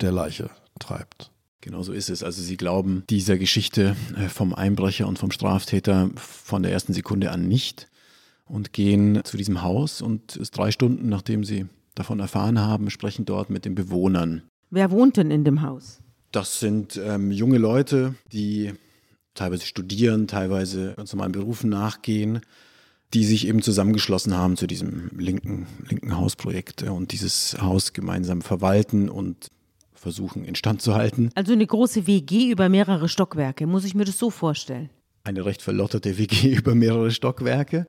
[0.00, 1.30] der Leiche treibt.
[1.66, 2.22] Genau so ist es.
[2.22, 7.32] Also sie glauben dieser Geschichte äh, vom Einbrecher und vom Straftäter von der ersten Sekunde
[7.32, 7.88] an nicht
[8.44, 13.24] und gehen zu diesem Haus und es drei Stunden, nachdem sie davon erfahren haben, sprechen
[13.24, 14.42] dort mit den Bewohnern.
[14.70, 15.98] Wer wohnt denn in dem Haus?
[16.30, 18.72] Das sind ähm, junge Leute, die
[19.34, 22.42] teilweise studieren, teilweise ganz normalen Berufen nachgehen,
[23.12, 29.08] die sich eben zusammengeschlossen haben zu diesem linken, linken Hausprojekt und dieses Haus gemeinsam verwalten
[29.08, 29.48] und
[30.06, 31.30] versuchen instand zu halten.
[31.34, 34.88] Also eine große WG über mehrere Stockwerke, muss ich mir das so vorstellen?
[35.24, 37.88] Eine recht verlotterte WG über mehrere Stockwerke.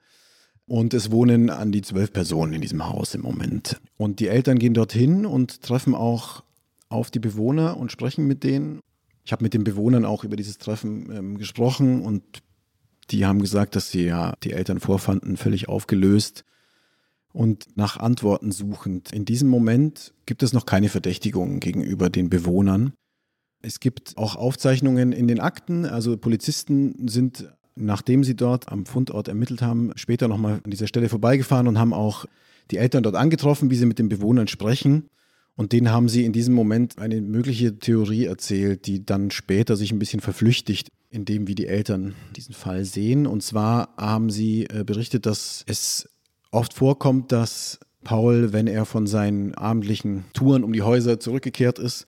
[0.66, 3.80] Und es wohnen an die zwölf Personen in diesem Haus im Moment.
[3.98, 6.44] Und die Eltern gehen dorthin und treffen auch
[6.90, 8.80] auf die Bewohner und sprechen mit denen.
[9.24, 12.24] Ich habe mit den Bewohnern auch über dieses Treffen ähm, gesprochen und
[13.12, 16.46] die haben gesagt, dass sie ja die Eltern vorfanden, völlig aufgelöst
[17.38, 19.14] und nach Antworten suchend.
[19.14, 22.94] In diesem Moment gibt es noch keine Verdächtigungen gegenüber den Bewohnern.
[23.62, 29.28] Es gibt auch Aufzeichnungen in den Akten, also Polizisten sind, nachdem sie dort am Fundort
[29.28, 32.26] ermittelt haben, später nochmal an dieser Stelle vorbeigefahren und haben auch
[32.72, 35.08] die Eltern dort angetroffen, wie sie mit den Bewohnern sprechen.
[35.56, 39.92] Und denen haben sie in diesem Moment eine mögliche Theorie erzählt, die dann später sich
[39.92, 43.28] ein bisschen verflüchtigt in dem, wie die Eltern diesen Fall sehen.
[43.28, 46.10] Und zwar haben sie äh, berichtet, dass es
[46.58, 52.08] oft vorkommt, dass Paul, wenn er von seinen abendlichen Touren um die Häuser zurückgekehrt ist,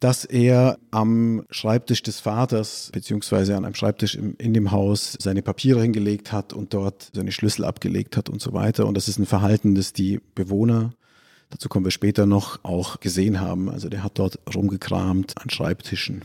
[0.00, 5.42] dass er am Schreibtisch des Vaters, beziehungsweise an einem Schreibtisch im, in dem Haus, seine
[5.42, 8.86] Papiere hingelegt hat und dort seine Schlüssel abgelegt hat und so weiter.
[8.86, 10.94] Und das ist ein Verhalten, das die Bewohner,
[11.50, 13.68] dazu kommen wir später noch, auch gesehen haben.
[13.68, 16.22] Also der hat dort rumgekramt an Schreibtischen.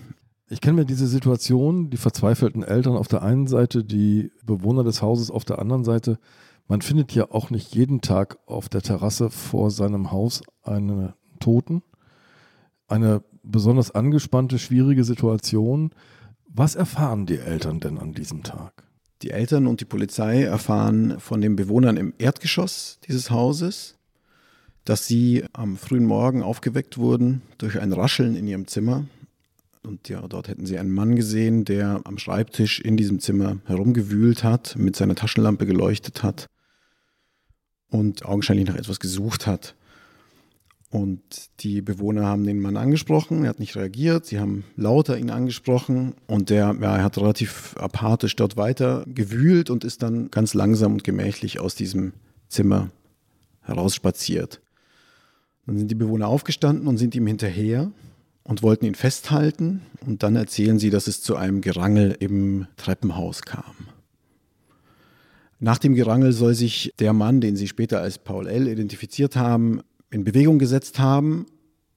[0.50, 5.02] Ich kenne mir diese Situation, die verzweifelten Eltern auf der einen Seite, die Bewohner des
[5.02, 6.20] Hauses auf der anderen Seite
[6.68, 11.84] man findet ja auch nicht jeden Tag auf der Terrasse vor seinem Haus einen Toten.
[12.88, 15.92] Eine besonders angespannte, schwierige Situation.
[16.48, 18.84] Was erfahren die Eltern denn an diesem Tag?
[19.22, 23.96] Die Eltern und die Polizei erfahren von den Bewohnern im Erdgeschoss dieses Hauses,
[24.86, 29.06] dass sie am frühen Morgen aufgeweckt wurden durch ein Rascheln in ihrem Zimmer.
[29.84, 34.44] Und ja, dort hätten sie einen Mann gesehen, der am Schreibtisch in diesem Zimmer herumgewühlt
[34.44, 36.48] hat, mit seiner Taschenlampe geleuchtet hat
[37.94, 39.76] und augenscheinlich nach etwas gesucht hat.
[40.90, 41.22] Und
[41.62, 46.14] die Bewohner haben den Mann angesprochen, er hat nicht reagiert, sie haben lauter ihn angesprochen
[46.28, 50.94] und der ja, er hat relativ apathisch dort weiter gewühlt und ist dann ganz langsam
[50.94, 52.14] und gemächlich aus diesem
[52.48, 52.92] Zimmer
[53.62, 54.62] herausspaziert.
[55.66, 57.92] Dann sind die Bewohner aufgestanden und sind ihm hinterher
[58.44, 63.42] und wollten ihn festhalten und dann erzählen sie, dass es zu einem Gerangel im Treppenhaus
[63.44, 63.93] kam.
[65.64, 68.68] Nach dem Gerangel soll sich der Mann, den sie später als Paul L.
[68.68, 69.80] identifiziert haben,
[70.12, 71.46] in Bewegung gesetzt haben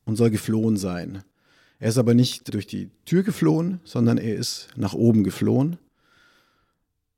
[0.04, 1.24] und soll geflohen sein.
[1.80, 5.78] Er ist aber nicht durch die Tür geflohen, sondern er ist nach oben geflohen.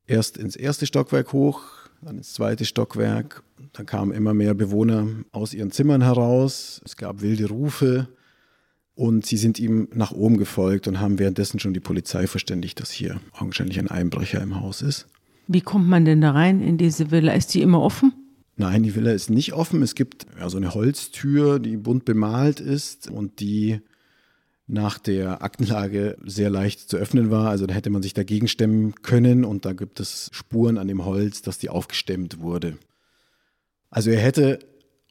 [0.06, 1.60] Erst ins erste Stockwerk hoch,
[2.00, 3.42] dann ins zweite Stockwerk.
[3.74, 6.80] Dann kamen immer mehr Bewohner aus ihren Zimmern heraus.
[6.82, 8.08] Es gab wilde Rufe
[8.94, 12.90] und sie sind ihm nach oben gefolgt und haben währenddessen schon die Polizei verständigt, dass
[12.90, 15.08] hier augenscheinlich ein Einbrecher im Haus ist.
[15.48, 17.32] Wie kommt man denn da rein in diese Villa?
[17.32, 18.12] Ist die immer offen?
[18.56, 19.82] Nein, die Villa ist nicht offen.
[19.82, 23.80] Es gibt ja, so eine Holztür, die bunt bemalt ist und die
[24.66, 27.48] nach der Aktenlage sehr leicht zu öffnen war.
[27.48, 31.06] Also da hätte man sich dagegen stemmen können und da gibt es Spuren an dem
[31.06, 32.76] Holz, dass die aufgestemmt wurde.
[33.88, 34.58] Also er hätte,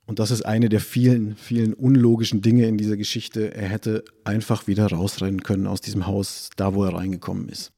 [0.06, 4.67] und das ist eine der vielen, vielen unlogischen Dinge in dieser Geschichte, er hätte einfach
[4.67, 7.71] wieder rausrennen können aus diesem Haus, da wo er reingekommen ist.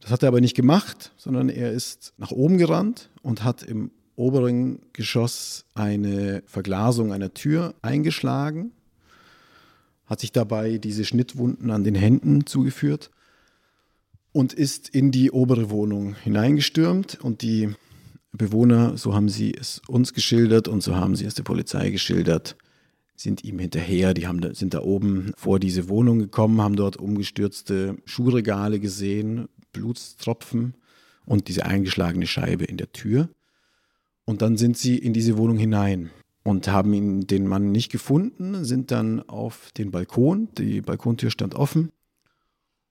[0.00, 3.90] Das hat er aber nicht gemacht, sondern er ist nach oben gerannt und hat im
[4.16, 8.72] oberen Geschoss eine Verglasung einer Tür eingeschlagen,
[10.06, 13.10] hat sich dabei diese Schnittwunden an den Händen zugeführt
[14.32, 17.74] und ist in die obere Wohnung hineingestürmt und die
[18.32, 22.56] Bewohner, so haben sie es uns geschildert und so haben sie es der Polizei geschildert,
[23.16, 27.96] sind ihm hinterher, die haben, sind da oben vor diese Wohnung gekommen, haben dort umgestürzte
[28.04, 30.74] Schuhregale gesehen, Blutstropfen
[31.26, 33.28] und diese eingeschlagene Scheibe in der Tür.
[34.24, 36.10] Und dann sind sie in diese Wohnung hinein
[36.42, 41.54] und haben ihn, den Mann nicht gefunden, sind dann auf den Balkon, die Balkontür stand
[41.54, 41.90] offen.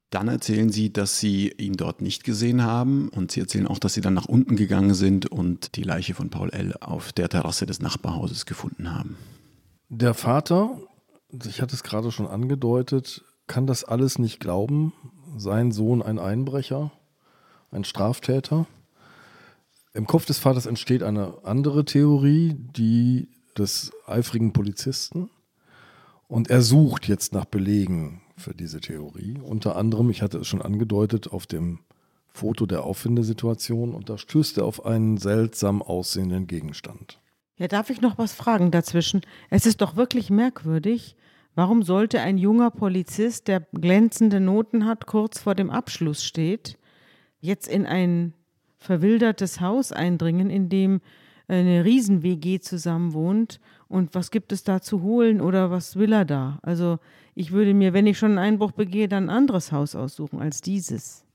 [0.09, 3.95] Dann erzählen sie, dass sie ihn dort nicht gesehen haben und sie erzählen auch, dass
[3.95, 6.75] sie dann nach unten gegangen sind und die Leiche von Paul L.
[6.81, 9.17] auf der Terrasse des Nachbarhauses gefunden haben.
[9.89, 10.77] Der Vater,
[11.45, 14.93] ich hatte es gerade schon angedeutet, kann das alles nicht glauben.
[15.37, 16.91] Sein Sohn ein Einbrecher,
[17.71, 18.67] ein Straftäter.
[19.93, 25.29] Im Kopf des Vaters entsteht eine andere Theorie, die des eifrigen Polizisten.
[26.27, 29.37] Und er sucht jetzt nach Belegen für diese Theorie.
[29.41, 31.79] Unter anderem, ich hatte es schon angedeutet, auf dem
[32.33, 37.19] Foto der Auffindesituation und da stößt er auf einen seltsam aussehenden Gegenstand.
[37.57, 39.21] Ja, darf ich noch was fragen dazwischen?
[39.51, 41.15] Es ist doch wirklich merkwürdig.
[41.55, 46.77] Warum sollte ein junger Polizist, der glänzende Noten hat, kurz vor dem Abschluss steht,
[47.41, 48.33] jetzt in ein
[48.77, 51.01] verwildertes Haus eindringen, in dem
[51.47, 56.25] eine Riesen-WG zusammen wohnt und was gibt es da zu holen oder was will er
[56.25, 56.59] da?
[56.63, 56.99] Also
[57.35, 60.61] ich würde mir, wenn ich schon einen Einbruch begehe, dann ein anderes Haus aussuchen als
[60.61, 61.25] dieses.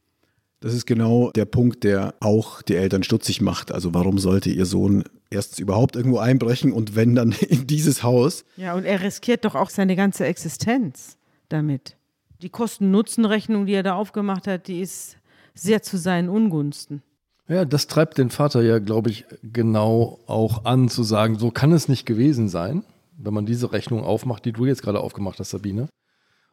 [0.60, 3.70] Das ist genau der Punkt, der auch die Eltern stutzig macht.
[3.70, 8.44] Also warum sollte ihr Sohn erstens überhaupt irgendwo einbrechen und wenn dann in dieses Haus?
[8.56, 11.16] Ja, und er riskiert doch auch seine ganze Existenz
[11.48, 11.96] damit.
[12.42, 15.16] Die Kosten-Nutzen-Rechnung, die er da aufgemacht hat, die ist
[15.54, 17.02] sehr zu seinen Ungunsten.
[17.48, 21.72] Ja, das treibt den Vater ja, glaube ich, genau auch an, zu sagen, so kann
[21.72, 22.84] es nicht gewesen sein,
[23.16, 25.88] wenn man diese Rechnung aufmacht, die du jetzt gerade aufgemacht hast, Sabine.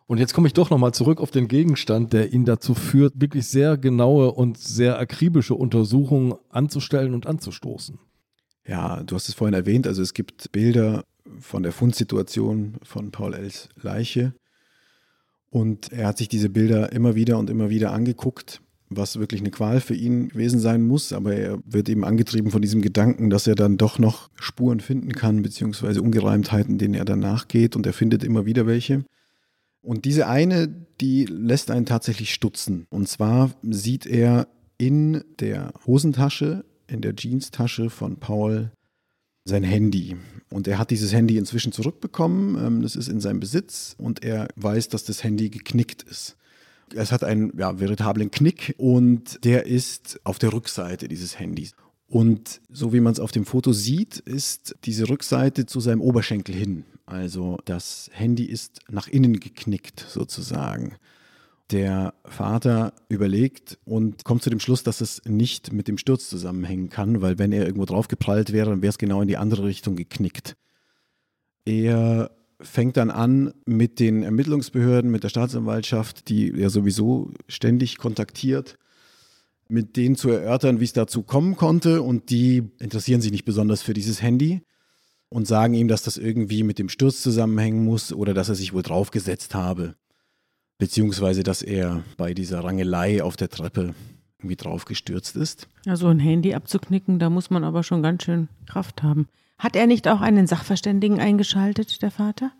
[0.07, 3.47] Und jetzt komme ich doch nochmal zurück auf den Gegenstand, der ihn dazu führt, wirklich
[3.47, 7.99] sehr genaue und sehr akribische Untersuchungen anzustellen und anzustoßen.
[8.67, 11.05] Ja, du hast es vorhin erwähnt, also es gibt Bilder
[11.39, 14.33] von der Fundsituation von Paul Els Leiche.
[15.49, 19.51] Und er hat sich diese Bilder immer wieder und immer wieder angeguckt was wirklich eine
[19.51, 23.47] Qual für ihn gewesen sein muss, aber er wird eben angetrieben von diesem Gedanken, dass
[23.47, 27.93] er dann doch noch Spuren finden kann, beziehungsweise Ungereimtheiten, denen er dann nachgeht und er
[27.93, 29.03] findet immer wieder welche.
[29.81, 30.67] Und diese eine,
[31.01, 32.87] die lässt einen tatsächlich stutzen.
[32.89, 34.47] Und zwar sieht er
[34.77, 38.71] in der Hosentasche, in der Jeanstasche von Paul
[39.45, 40.15] sein Handy.
[40.49, 42.55] Und er hat dieses Handy inzwischen zurückbekommen.
[42.65, 46.35] Ähm, das ist in seinem Besitz und er weiß, dass das Handy geknickt ist.
[46.93, 51.73] Es hat einen ja, veritablen Knick und der ist auf der Rückseite dieses Handys.
[52.07, 56.53] Und so wie man es auf dem Foto sieht, ist diese Rückseite zu seinem Oberschenkel
[56.53, 56.85] hin.
[57.07, 60.95] Also das Handy ist nach innen geknickt sozusagen.
[61.71, 66.89] Der Vater überlegt und kommt zu dem Schluss, dass es nicht mit dem Sturz zusammenhängen
[66.89, 69.95] kann, weil wenn er irgendwo draufgeprallt wäre, dann wäre es genau in die andere Richtung
[69.95, 70.55] geknickt.
[71.65, 72.29] Er
[72.61, 78.77] fängt dann an mit den Ermittlungsbehörden, mit der Staatsanwaltschaft, die er sowieso ständig kontaktiert,
[79.67, 82.03] mit denen zu erörtern, wie es dazu kommen konnte.
[82.03, 84.61] Und die interessieren sich nicht besonders für dieses Handy.
[85.29, 88.73] und sagen ihm, dass das irgendwie mit dem Sturz zusammenhängen muss oder dass er sich
[88.73, 89.95] wohl draufgesetzt habe.
[90.77, 93.95] Beziehungsweise, dass er bei dieser Rangelei auf der Treppe
[94.39, 95.67] irgendwie draufgestürzt ist.
[95.85, 99.27] Also ein Handy abzuknicken, da muss man aber schon ganz schön Kraft haben.
[99.57, 102.51] Hat er nicht auch einen Sachverständigen eingeschaltet, der Vater?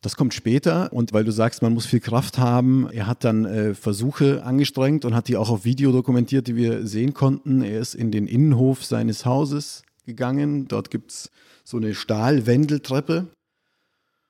[0.00, 3.46] Das kommt später und weil du sagst, man muss viel Kraft haben, er hat dann
[3.46, 7.62] äh, Versuche angestrengt und hat die auch auf Video dokumentiert, die wir sehen konnten.
[7.62, 10.68] Er ist in den Innenhof seines Hauses gegangen.
[10.68, 11.30] Dort gibt es
[11.64, 13.28] so eine Stahlwendeltreppe.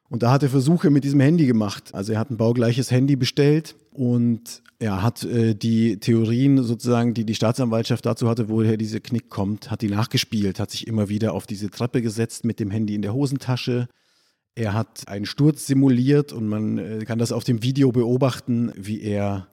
[0.09, 1.95] Und da hat er Versuche mit diesem Handy gemacht.
[1.95, 7.25] Also er hat ein baugleiches Handy bestellt und er hat äh, die Theorien sozusagen, die
[7.25, 11.33] die Staatsanwaltschaft dazu hatte, woher dieser Knick kommt, hat die nachgespielt, hat sich immer wieder
[11.33, 13.88] auf diese Treppe gesetzt mit dem Handy in der Hosentasche.
[14.55, 19.01] Er hat einen Sturz simuliert und man äh, kann das auf dem Video beobachten, wie
[19.01, 19.49] er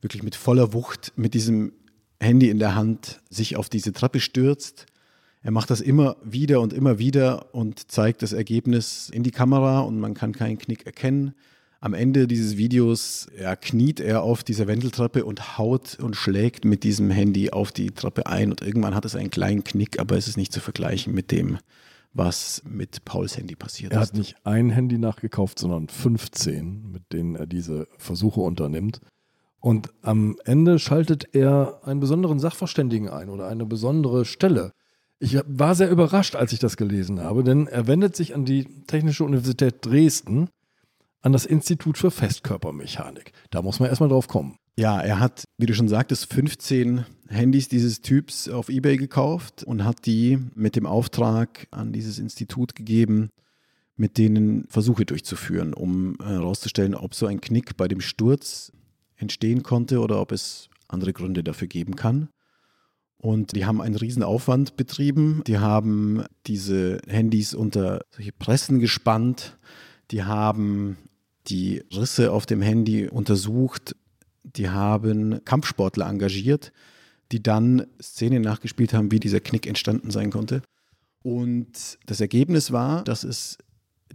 [0.00, 1.72] wirklich mit voller Wucht mit diesem
[2.20, 4.86] Handy in der Hand sich auf diese Treppe stürzt.
[5.46, 9.78] Er macht das immer wieder und immer wieder und zeigt das Ergebnis in die Kamera
[9.78, 11.36] und man kann keinen Knick erkennen.
[11.78, 16.82] Am Ende dieses Videos ja, kniet er auf dieser Wendeltreppe und haut und schlägt mit
[16.82, 20.26] diesem Handy auf die Treppe ein und irgendwann hat es einen kleinen Knick, aber es
[20.26, 21.58] ist nicht zu vergleichen mit dem,
[22.12, 24.08] was mit Pauls Handy passiert er ist.
[24.08, 28.98] Er hat nicht ein Handy nachgekauft, sondern 15, mit denen er diese Versuche unternimmt.
[29.60, 34.72] Und am Ende schaltet er einen besonderen Sachverständigen ein oder eine besondere Stelle.
[35.18, 38.64] Ich war sehr überrascht, als ich das gelesen habe, denn er wendet sich an die
[38.86, 40.48] Technische Universität Dresden,
[41.22, 43.32] an das Institut für Festkörpermechanik.
[43.50, 44.56] Da muss man erstmal drauf kommen.
[44.78, 49.84] Ja, er hat, wie du schon sagtest, 15 Handys dieses Typs auf eBay gekauft und
[49.84, 53.30] hat die mit dem Auftrag an dieses Institut gegeben,
[53.96, 58.70] mit denen Versuche durchzuführen, um herauszustellen, ob so ein Knick bei dem Sturz
[59.16, 62.28] entstehen konnte oder ob es andere Gründe dafür geben kann.
[63.18, 65.42] Und die haben einen riesen Aufwand betrieben.
[65.46, 69.58] Die haben diese Handys unter solche Pressen gespannt.
[70.10, 70.96] Die haben
[71.48, 73.96] die Risse auf dem Handy untersucht.
[74.44, 76.72] Die haben Kampfsportler engagiert,
[77.32, 80.62] die dann Szenen nachgespielt haben, wie dieser Knick entstanden sein konnte.
[81.22, 83.58] Und das Ergebnis war, dass es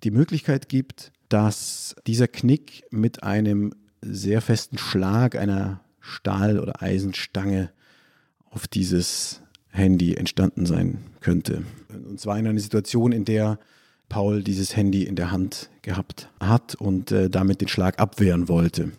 [0.04, 7.72] die Möglichkeit gibt, dass dieser Knick mit einem sehr festen Schlag einer Stahl- oder Eisenstange
[8.52, 11.64] auf dieses Handy entstanden sein könnte.
[11.90, 13.58] Und zwar in einer Situation, in der
[14.10, 18.92] Paul dieses Handy in der Hand gehabt hat und äh, damit den Schlag abwehren wollte.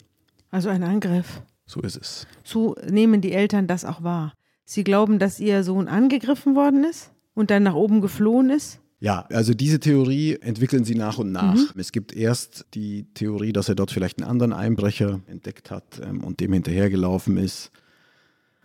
[0.50, 1.42] Also ein Angriff.
[1.66, 2.26] So ist es.
[2.42, 4.32] So nehmen die Eltern das auch wahr.
[4.64, 8.78] Sie glauben, dass ihr Sohn angegriffen worden ist und dann nach oben geflohen ist?
[9.00, 11.56] Ja, also diese Theorie entwickeln sie nach und nach.
[11.56, 11.68] Mhm.
[11.76, 16.22] Es gibt erst die Theorie, dass er dort vielleicht einen anderen Einbrecher entdeckt hat ähm,
[16.22, 17.70] und dem hinterhergelaufen ist.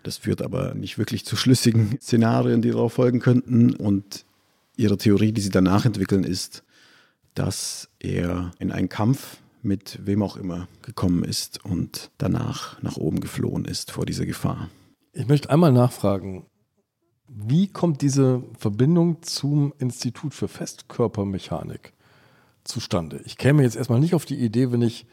[0.08, 3.76] Das führt aber nicht wirklich zu schlüssigen Szenarien, die darauf folgen könnten.
[3.76, 4.24] Und
[4.78, 6.63] ihre Theorie, die sie danach entwickeln, ist,
[7.34, 13.20] dass er in einen Kampf mit wem auch immer gekommen ist und danach nach oben
[13.20, 14.70] geflohen ist vor dieser Gefahr.
[15.12, 16.46] Ich möchte einmal nachfragen,
[17.28, 21.91] wie kommt diese Verbindung zum Institut für Festkörpermechanik
[22.63, 23.20] zustande?
[23.26, 25.06] Ich käme jetzt erstmal nicht auf die Idee, wenn ich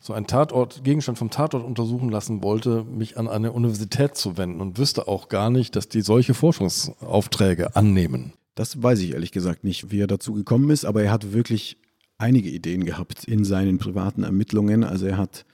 [0.00, 4.60] so einen Tatort, Gegenstand vom Tatort untersuchen lassen wollte, mich an eine Universität zu wenden
[4.60, 8.32] und wüsste auch gar nicht, dass die solche Forschungsaufträge annehmen.
[8.54, 11.76] Das weiß ich ehrlich gesagt nicht, wie er dazu gekommen ist, aber er hat wirklich
[12.18, 14.84] einige Ideen gehabt in seinen privaten Ermittlungen.
[14.84, 15.44] Also er hat,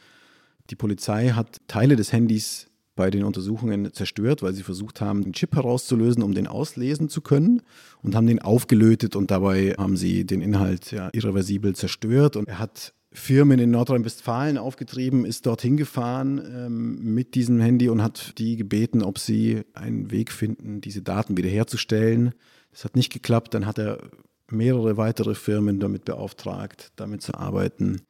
[0.70, 5.32] die Polizei hat Teile des Handys bei den Untersuchungen zerstört, weil sie versucht haben, den
[5.32, 7.62] Chip herauszulösen, um den auslesen zu können
[8.02, 12.58] und haben den aufgelötet und dabei haben sie den Inhalt ja irreversibel zerstört und er
[12.58, 18.56] hat Firmen in Nordrhein-Westfalen aufgetrieben, ist dorthin gefahren ähm, mit diesem Handy und hat die
[18.56, 22.32] gebeten, ob sie einen Weg finden, diese Daten wiederherzustellen.
[22.70, 23.54] Das hat nicht geklappt.
[23.54, 23.98] Dann hat er
[24.50, 28.02] mehrere weitere Firmen damit beauftragt, damit zu arbeiten.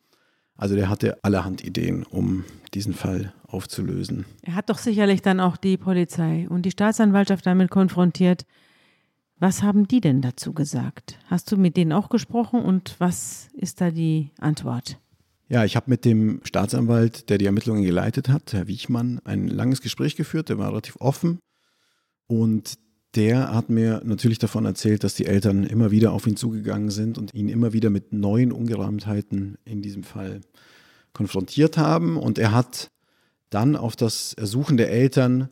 [0.57, 4.27] Also der hatte allerhand Ideen, um diesen Fall aufzulösen.
[4.43, 8.45] Er hat doch sicherlich dann auch die Polizei und die Staatsanwaltschaft damit konfrontiert.
[9.43, 11.19] Was haben die denn dazu gesagt?
[11.27, 15.01] Hast du mit denen auch gesprochen und was ist da die Antwort?
[15.49, 19.81] Ja, ich habe mit dem Staatsanwalt, der die Ermittlungen geleitet hat, Herr Wiechmann, ein langes
[19.81, 20.49] Gespräch geführt.
[20.49, 21.41] Der war relativ offen
[22.29, 22.79] und
[23.17, 27.19] der hat mir natürlich davon erzählt, dass die Eltern immer wieder auf ihn zugegangen sind
[27.19, 30.43] und ihn immer wieder mit neuen Ungereimtheiten in diesem Fall
[31.15, 32.17] konfrontiert haben.
[32.17, 32.93] Und er hat
[33.51, 35.49] dann auf das Ersuchen der Eltern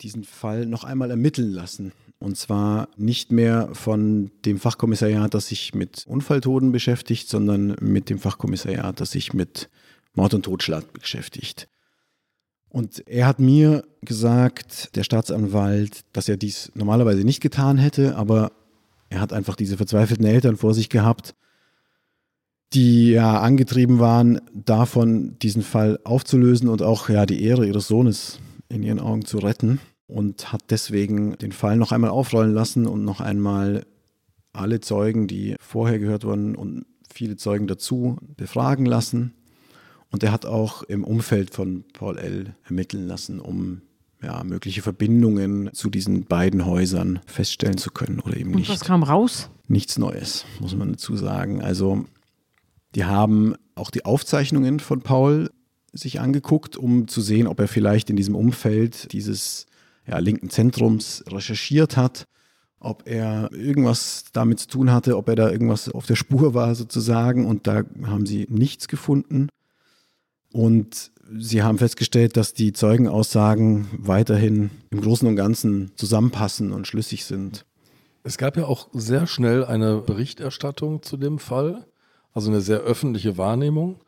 [0.00, 1.90] diesen Fall noch einmal ermitteln lassen.
[2.20, 8.18] Und zwar nicht mehr von dem Fachkommissariat, das sich mit Unfalltoten beschäftigt, sondern mit dem
[8.18, 9.70] Fachkommissariat, das sich mit
[10.14, 11.66] Mord und Totschlag beschäftigt.
[12.68, 18.52] Und er hat mir gesagt, der Staatsanwalt, dass er dies normalerweise nicht getan hätte, aber
[19.10, 21.34] Er hat einfach diese verzweifelten Eltern vor sich gehabt,
[22.72, 28.38] die ja angetrieben waren, davon diesen Fall aufzulösen und auch ja die Ehre ihres Sohnes
[28.68, 29.80] in ihren Augen zu retten
[30.10, 33.86] und hat deswegen den Fall noch einmal aufrollen lassen und noch einmal
[34.52, 39.34] alle Zeugen, die vorher gehört wurden und viele Zeugen dazu befragen lassen.
[40.10, 42.54] Und er hat auch im Umfeld von Paul L.
[42.64, 43.82] ermitteln lassen, um
[44.22, 48.70] ja, mögliche Verbindungen zu diesen beiden Häusern feststellen zu können oder eben Und nicht.
[48.70, 49.50] was kam raus?
[49.68, 51.62] Nichts Neues, muss man dazu sagen.
[51.62, 52.04] Also,
[52.94, 55.50] die haben auch die Aufzeichnungen von Paul
[55.92, 59.66] sich angeguckt, um zu sehen, ob er vielleicht in diesem Umfeld dieses
[60.10, 62.26] ja, linken Zentrums recherchiert hat,
[62.80, 66.74] ob er irgendwas damit zu tun hatte, ob er da irgendwas auf der Spur war
[66.74, 67.46] sozusagen.
[67.46, 69.48] Und da haben sie nichts gefunden.
[70.52, 77.24] Und sie haben festgestellt, dass die Zeugenaussagen weiterhin im Großen und Ganzen zusammenpassen und schlüssig
[77.24, 77.64] sind.
[78.24, 81.86] Es gab ja auch sehr schnell eine Berichterstattung zu dem Fall,
[82.32, 84.00] also eine sehr öffentliche Wahrnehmung.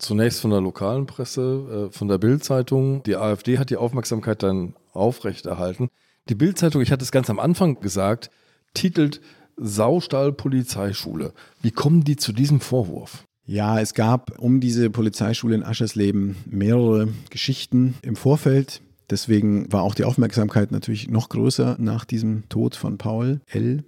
[0.00, 3.02] Zunächst von der lokalen Presse, äh, von der Bildzeitung.
[3.02, 5.90] Die AfD hat die Aufmerksamkeit dann aufrechterhalten.
[6.30, 8.30] Die Bildzeitung, ich hatte es ganz am Anfang gesagt,
[8.72, 9.20] titelt
[9.58, 11.34] Saustall Polizeischule.
[11.60, 13.24] Wie kommen die zu diesem Vorwurf?
[13.44, 18.80] Ja, es gab um diese Polizeischule in Aschersleben mehrere Geschichten im Vorfeld.
[19.10, 23.84] Deswegen war auch die Aufmerksamkeit natürlich noch größer nach diesem Tod von Paul L.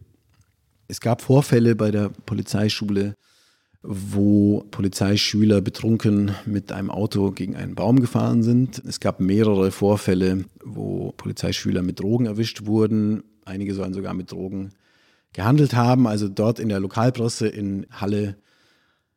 [0.88, 3.14] Es gab Vorfälle bei der Polizeischule,
[3.82, 8.82] wo Polizeischüler betrunken mit einem Auto gegen einen Baum gefahren sind.
[8.86, 13.24] Es gab mehrere Vorfälle, wo Polizeischüler mit Drogen erwischt wurden.
[13.44, 14.70] Einige sollen sogar mit Drogen
[15.32, 16.06] gehandelt haben.
[16.06, 18.36] Also dort in der Lokalpresse in Halle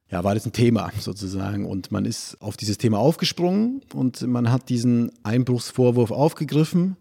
[0.09, 1.65] ja, war das ein Thema sozusagen.
[1.65, 6.97] Und man ist auf dieses Thema aufgesprungen und man hat diesen Einbruchsvorwurf aufgegriffen.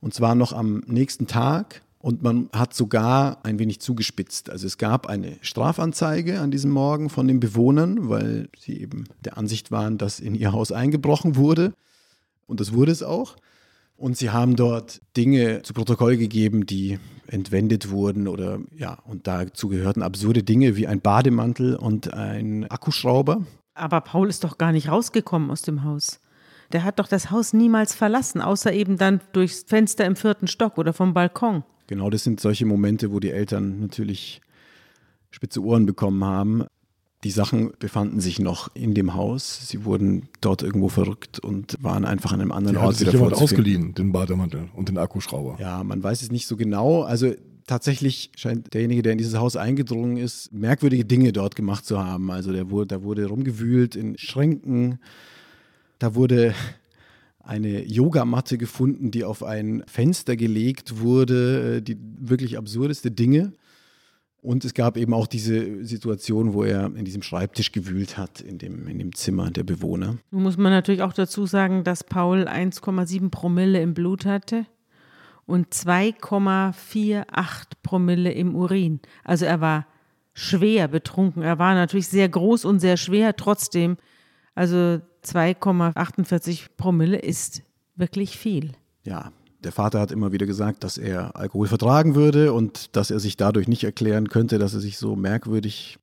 [0.00, 1.82] Und zwar noch am nächsten Tag.
[2.00, 4.50] Und man hat sogar ein wenig zugespitzt.
[4.50, 9.36] Also es gab eine Strafanzeige an diesem Morgen von den Bewohnern, weil sie eben der
[9.36, 11.72] Ansicht waren, dass in ihr Haus eingebrochen wurde.
[12.46, 13.36] Und das wurde es auch.
[13.96, 19.68] Und sie haben dort Dinge zu Protokoll gegeben, die entwendet wurden oder ja, und dazu
[19.68, 23.44] gehörten absurde Dinge wie ein Bademantel und ein Akkuschrauber.
[23.74, 26.20] Aber Paul ist doch gar nicht rausgekommen aus dem Haus.
[26.72, 30.78] Der hat doch das Haus niemals verlassen, außer eben dann durchs Fenster im vierten Stock
[30.78, 31.64] oder vom Balkon.
[31.88, 34.40] Genau, das sind solche Momente, wo die Eltern natürlich
[35.30, 36.64] spitze Ohren bekommen haben.
[37.24, 39.66] Die Sachen befanden sich noch in dem Haus.
[39.66, 43.08] Sie wurden dort irgendwo verrückt und waren einfach an einem anderen Die Ort hat sich
[43.08, 45.56] wieder jemand ausgeliehen, den Bademantel und den Akkuschrauber.
[45.58, 47.02] Ja, man weiß es nicht so genau.
[47.02, 47.34] Also
[47.66, 52.30] tatsächlich scheint derjenige, der in dieses Haus eingedrungen ist, merkwürdige Dinge dort gemacht zu haben.
[52.30, 55.00] Also der wurde, da wurde rumgewühlt in Schränken.
[55.98, 56.54] Da wurde
[57.48, 63.54] eine Yogamatte gefunden, die auf ein Fenster gelegt wurde, äh, die wirklich absurdeste Dinge.
[64.42, 68.58] Und es gab eben auch diese Situation, wo er in diesem Schreibtisch gewühlt hat, in
[68.58, 70.18] dem, in dem Zimmer der Bewohner.
[70.30, 74.66] Nun muss man natürlich auch dazu sagen, dass Paul 1,7 Promille im Blut hatte
[75.46, 77.24] und 2,48
[77.82, 79.00] Promille im Urin.
[79.24, 79.86] Also er war
[80.34, 81.42] schwer betrunken.
[81.42, 83.96] Er war natürlich sehr groß und sehr schwer trotzdem.
[84.58, 87.62] Also 2,48 Promille ist
[87.94, 88.72] wirklich viel.
[89.04, 89.30] Ja,
[89.62, 93.36] der Vater hat immer wieder gesagt, dass er Alkohol vertragen würde und dass er sich
[93.36, 96.00] dadurch nicht erklären könnte, dass er sich so merkwürdig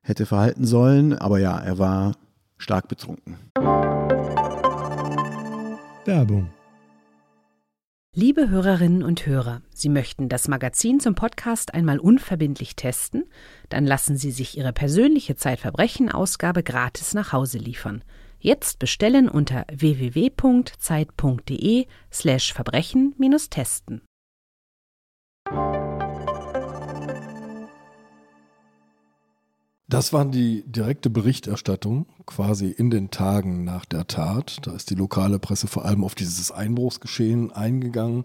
[0.00, 1.12] hätte verhalten sollen.
[1.12, 2.12] Aber ja, er war
[2.56, 3.36] stark betrunken.
[6.04, 6.50] Werbung.
[8.14, 13.24] Liebe Hörerinnen und Hörer, Sie möchten das Magazin zum Podcast einmal unverbindlich testen?
[13.70, 18.04] Dann lassen Sie sich Ihre persönliche Zeitverbrechen-Ausgabe gratis nach Hause liefern.
[18.38, 20.26] Jetzt bestellen unter www.zeit.de
[29.92, 34.66] Das war die direkte Berichterstattung quasi in den Tagen nach der Tat.
[34.66, 38.24] Da ist die lokale Presse vor allem auf dieses Einbruchsgeschehen eingegangen.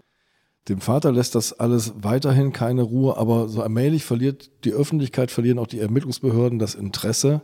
[0.70, 5.58] Dem Vater lässt das alles weiterhin keine Ruhe, aber so allmählich verliert die Öffentlichkeit, verlieren
[5.58, 7.42] auch die Ermittlungsbehörden das Interesse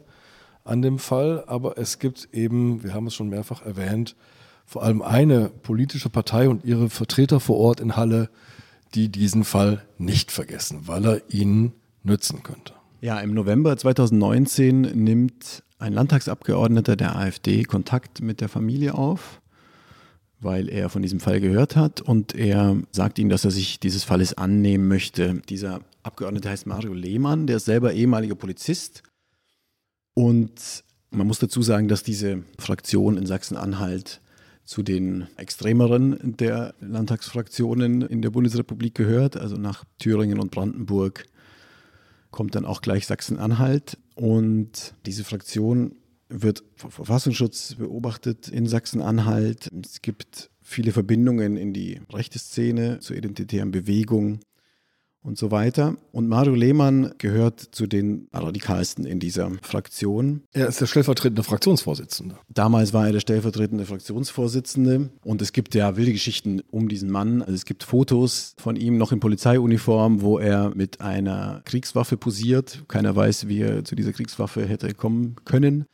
[0.65, 1.45] an dem Fall.
[1.47, 4.17] Aber es gibt eben, wir haben es schon mehrfach erwähnt,
[4.65, 8.31] vor allem eine politische Partei und ihre Vertreter vor Ort in Halle,
[8.95, 12.73] die diesen Fall nicht vergessen, weil er ihnen nützen könnte.
[13.05, 19.43] Ja, im November 2019 nimmt ein Landtagsabgeordneter der AfD Kontakt mit der Familie auf,
[20.41, 22.01] weil er von diesem Fall gehört hat.
[22.01, 25.43] Und er sagt ihnen, dass er sich dieses Falles annehmen möchte.
[25.51, 29.03] Dieser Abgeordnete heißt Mario Lehmann, der ist selber ehemaliger Polizist.
[30.15, 34.23] Und man muss dazu sagen, dass diese Fraktion in Sachsen-Anhalt
[34.65, 41.27] zu den extremeren der Landtagsfraktionen in der Bundesrepublik gehört, also nach Thüringen und Brandenburg
[42.35, 43.97] kommt dann auch gleich Sachsen-Anhalt.
[44.17, 45.95] Und diese Fraktion
[46.29, 49.71] wird vom Verfassungsschutz beobachtet in Sachsen-Anhalt.
[49.85, 54.41] Es gibt viele Verbindungen in die rechte Szene zur identitären Bewegung
[55.25, 55.97] und so weiter.
[56.13, 60.43] Und Mario Lehmann gehört zu den radikalsten in dieser Fraktion.
[60.53, 62.37] Er ist der stellvertretende Fraktionsvorsitzende.
[62.49, 67.41] Damals war er der stellvertretende Fraktionsvorsitzende und es gibt ja wilde Geschichten um diesen Mann.
[67.41, 72.85] Also es gibt Fotos von ihm noch in Polizeiuniform, wo er mit einer Kriegswaffe posiert.
[72.87, 75.87] Keiner weiß, wie er zu dieser Kriegswaffe hätte kommen können.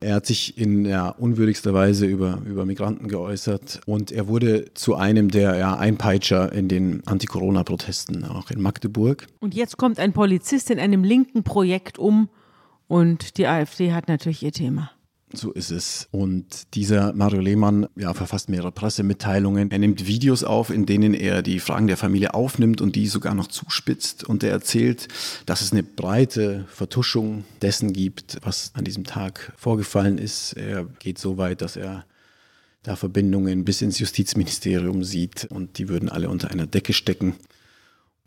[0.00, 4.94] Er hat sich in ja, unwürdigster Weise über, über Migranten geäußert und er wurde zu
[4.94, 9.26] einem der ja, Einpeitscher in den Anti-Corona-Protesten, auch in Magdeburg.
[9.40, 12.28] Und jetzt kommt ein Polizist in einem linken Projekt um
[12.86, 14.92] und die AfD hat natürlich ihr Thema.
[15.32, 16.08] So ist es.
[16.10, 19.70] Und dieser Mario Lehmann ja, verfasst mehrere Pressemitteilungen.
[19.70, 23.34] Er nimmt Videos auf, in denen er die Fragen der Familie aufnimmt und die sogar
[23.34, 24.24] noch zuspitzt.
[24.24, 25.08] Und er erzählt,
[25.44, 30.54] dass es eine breite Vertuschung dessen gibt, was an diesem Tag vorgefallen ist.
[30.54, 32.06] Er geht so weit, dass er
[32.82, 37.34] da Verbindungen bis ins Justizministerium sieht und die würden alle unter einer Decke stecken.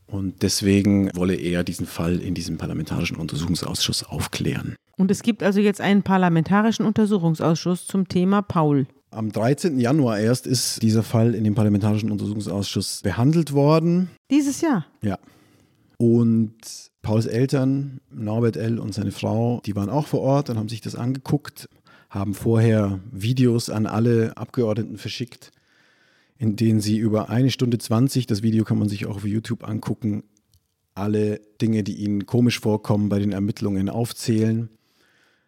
[0.07, 4.75] Und deswegen wolle er diesen Fall in diesem parlamentarischen Untersuchungsausschuss aufklären.
[4.97, 8.87] Und es gibt also jetzt einen parlamentarischen Untersuchungsausschuss zum Thema Paul.
[9.09, 9.79] Am 13.
[9.79, 14.09] Januar erst ist dieser Fall in dem Parlamentarischen Untersuchungsausschuss behandelt worden.
[14.29, 14.85] Dieses Jahr?
[15.01, 15.17] Ja.
[15.97, 16.53] Und
[17.01, 18.79] Pauls Eltern, Norbert L.
[18.79, 21.67] und seine Frau, die waren auch vor Ort und haben sich das angeguckt,
[22.09, 25.51] haben vorher Videos an alle Abgeordneten verschickt,
[26.41, 29.63] in denen sie über eine Stunde 20, das Video kann man sich auch auf YouTube
[29.63, 30.23] angucken,
[30.95, 34.67] alle Dinge, die ihnen komisch vorkommen bei den Ermittlungen aufzählen.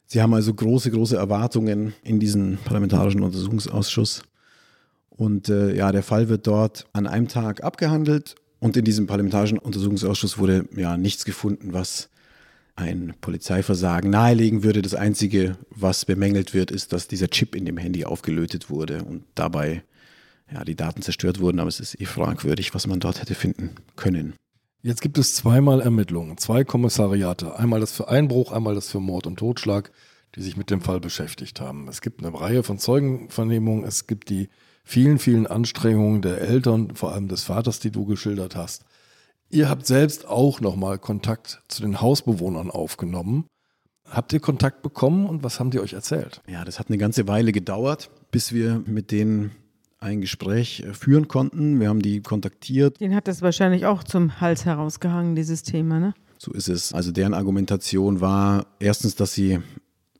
[0.05, 4.21] Sie haben also große, große Erwartungen in diesen parlamentarischen Untersuchungsausschuss.
[5.09, 9.57] Und äh, ja, der Fall wird dort an einem Tag abgehandelt und in diesem parlamentarischen
[9.57, 12.11] Untersuchungsausschuss wurde ja nichts gefunden, was
[12.75, 14.83] ein Polizeiversagen nahelegen würde.
[14.83, 19.23] Das Einzige, was bemängelt wird, ist, dass dieser Chip in dem Handy aufgelötet wurde und
[19.33, 19.81] dabei
[20.53, 21.59] ja, die Daten zerstört wurden.
[21.59, 24.33] Aber es ist eh fragwürdig, was man dort hätte finden können.
[24.81, 27.57] Jetzt gibt es zweimal Ermittlungen, zwei Kommissariate.
[27.57, 29.91] Einmal das für Einbruch, einmal das für Mord und Totschlag,
[30.35, 31.87] die sich mit dem Fall beschäftigt haben.
[31.87, 33.85] Es gibt eine Reihe von Zeugenvernehmungen.
[33.85, 34.49] Es gibt die
[34.83, 38.83] vielen, vielen Anstrengungen der Eltern, vor allem des Vaters, die du geschildert hast.
[39.49, 43.45] Ihr habt selbst auch nochmal Kontakt zu den Hausbewohnern aufgenommen.
[44.09, 46.41] Habt ihr Kontakt bekommen und was haben die euch erzählt?
[46.47, 49.51] Ja, das hat eine ganze Weile gedauert, bis wir mit denen
[50.03, 51.79] ein Gespräch äh, führen konnten.
[51.79, 52.99] Wir haben die kontaktiert.
[52.99, 56.13] Den hat das wahrscheinlich auch zum Hals herausgehangen, dieses Thema, ne?
[56.37, 56.93] So ist es.
[56.93, 59.59] Also deren Argumentation war erstens, dass sie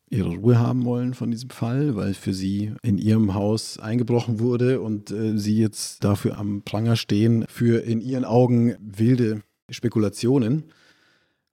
[0.09, 4.79] ihre Ruhe haben wollen von diesem Fall, weil für sie in ihrem Haus eingebrochen wurde
[4.79, 10.65] und äh, sie jetzt dafür am Pranger stehen für in ihren Augen wilde Spekulationen.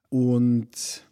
[0.08, 1.04] Und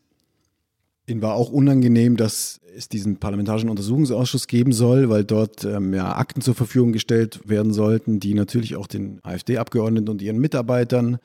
[1.09, 6.16] Ihnen war auch unangenehm, dass es diesen parlamentarischen Untersuchungsausschuss geben soll, weil dort ähm, ja,
[6.16, 11.18] Akten zur Verfügung gestellt werden sollten, die natürlich auch den AfD-Abgeordneten und ihren Mitarbeitern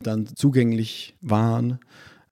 [0.00, 1.78] dann zugänglich waren.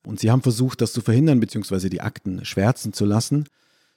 [0.07, 3.47] Und sie haben versucht, das zu verhindern, beziehungsweise die Akten schwärzen zu lassen.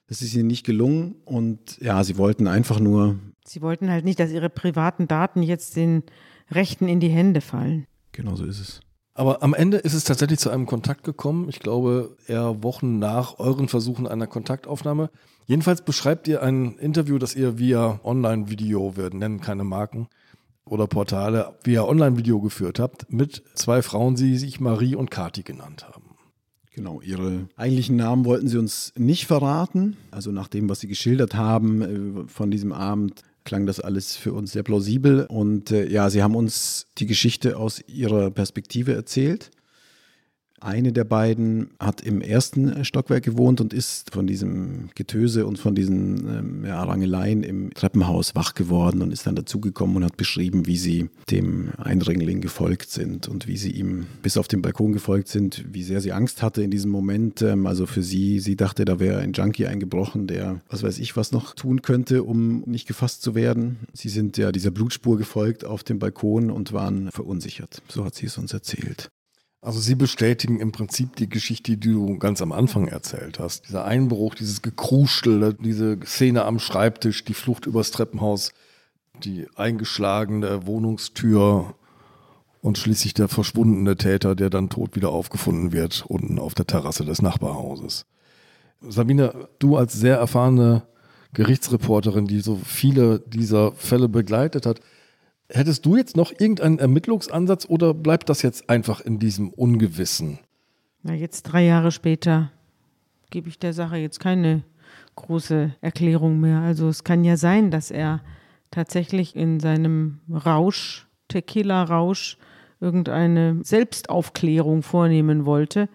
[0.08, 3.20] Das ist ihnen nicht gelungen und ja, sie wollten einfach nur.
[3.45, 6.04] Sie wollten halt nicht, dass ihre privaten Daten jetzt den
[6.51, 7.86] Rechten in die Hände fallen.
[8.12, 8.80] Genau so ist es.
[9.16, 11.47] Aber am Ende ist es tatsächlich zu einem Kontakt gekommen.
[11.49, 15.09] Ich glaube, eher Wochen nach euren Versuchen einer Kontaktaufnahme.
[15.45, 20.07] Jedenfalls beschreibt ihr ein Interview, das ihr via Online-Video, wir nennen keine Marken
[20.66, 25.86] oder Portale, via Online-Video geführt habt, mit zwei Frauen, die sich Marie und Kati genannt
[25.88, 26.16] haben.
[26.74, 29.95] Genau, ihre eigentlichen Namen wollten sie uns nicht verraten.
[30.09, 34.34] Also nach dem, was sie geschildert haben äh, von diesem Abend, klang das alles für
[34.34, 35.26] uns sehr plausibel.
[35.28, 39.52] Und äh, ja, sie haben uns die Geschichte aus ihrer Perspektive erzählt.
[40.64, 45.76] Eine der beiden hat im ersten Stockwerk gewohnt und ist von diesem Getöse und von
[45.76, 50.66] diesen ähm, ja, Rangeleien im Treppenhaus wach geworden und ist dann dazugekommen und hat beschrieben,
[50.66, 55.28] wie sie dem Eindringling gefolgt sind und wie sie ihm bis auf den Balkon gefolgt
[55.28, 57.41] sind, wie sehr sie Angst hatte in diesem Moment.
[57.41, 61.18] Ähm, also für sie, sie dachte, da wäre ein Junkie eingebrochen, der was weiß ich
[61.18, 63.80] was noch tun könnte, um nicht gefasst zu werden.
[63.91, 67.82] Sie sind ja dieser Blutspur gefolgt auf dem Balkon und waren verunsichert.
[67.89, 69.09] So hat sie es uns erzählt.
[69.64, 73.70] Also Sie bestätigen im Prinzip die Geschichte, die du ganz am Anfang erzählt hast.
[73.70, 78.51] Dieser Einbruch, dieses Gekruschel, diese Szene am Schreibtisch, die Flucht übers Treppenhaus,
[79.24, 81.76] die eingeschlagene Wohnungstür
[82.61, 87.05] und schließlich der verschwundene Täter, der dann tot wieder aufgefunden wird, unten auf der Terrasse
[87.05, 88.05] des Nachbarhauses.
[88.82, 90.84] Sabine, du als sehr erfahrene
[91.32, 94.82] Gerichtsreporterin, die so viele dieser Fälle begleitet hat,
[95.50, 100.39] Hättest du jetzt noch irgendeinen Ermittlungsansatz oder bleibt das jetzt einfach in diesem Ungewissen?
[101.04, 102.52] Na, jetzt drei Jahre später
[103.30, 104.64] gebe ich der Sache jetzt keine
[105.16, 106.60] große Erklärung mehr.
[106.60, 108.22] Also es kann ja sein, dass er
[108.72, 112.38] tatsächlich in seinem Rausch, Tequila-Rausch,
[112.80, 115.88] irgendeine Selbstaufklärung vornehmen wollte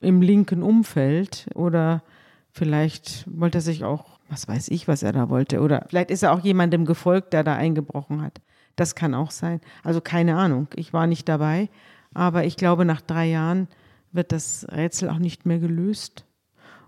[0.00, 2.02] im linken Umfeld oder
[2.50, 6.22] vielleicht wollte er sich auch, was weiß ich, was er da wollte oder vielleicht ist
[6.22, 8.40] er auch jemandem gefolgt, der da eingebrochen hat.
[8.76, 9.60] Das kann auch sein.
[9.82, 11.68] Also keine Ahnung, ich war nicht dabei,
[12.14, 13.68] aber ich glaube, nach drei Jahren
[14.12, 16.24] wird das Rätsel auch nicht mehr gelöst.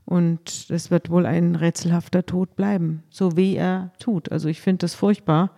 [0.05, 4.33] Und es wird wohl ein rätselhafter Tod bleiben, so wie er tut.
[4.33, 5.51] Also ich finde das furchtbar,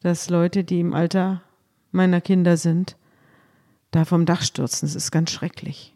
[0.00, 1.42] dass Leute, die im Alter
[1.90, 2.96] meiner Kinder sind,
[3.90, 4.86] da vom Dach stürzen.
[4.86, 5.94] Das ist ganz schrecklich.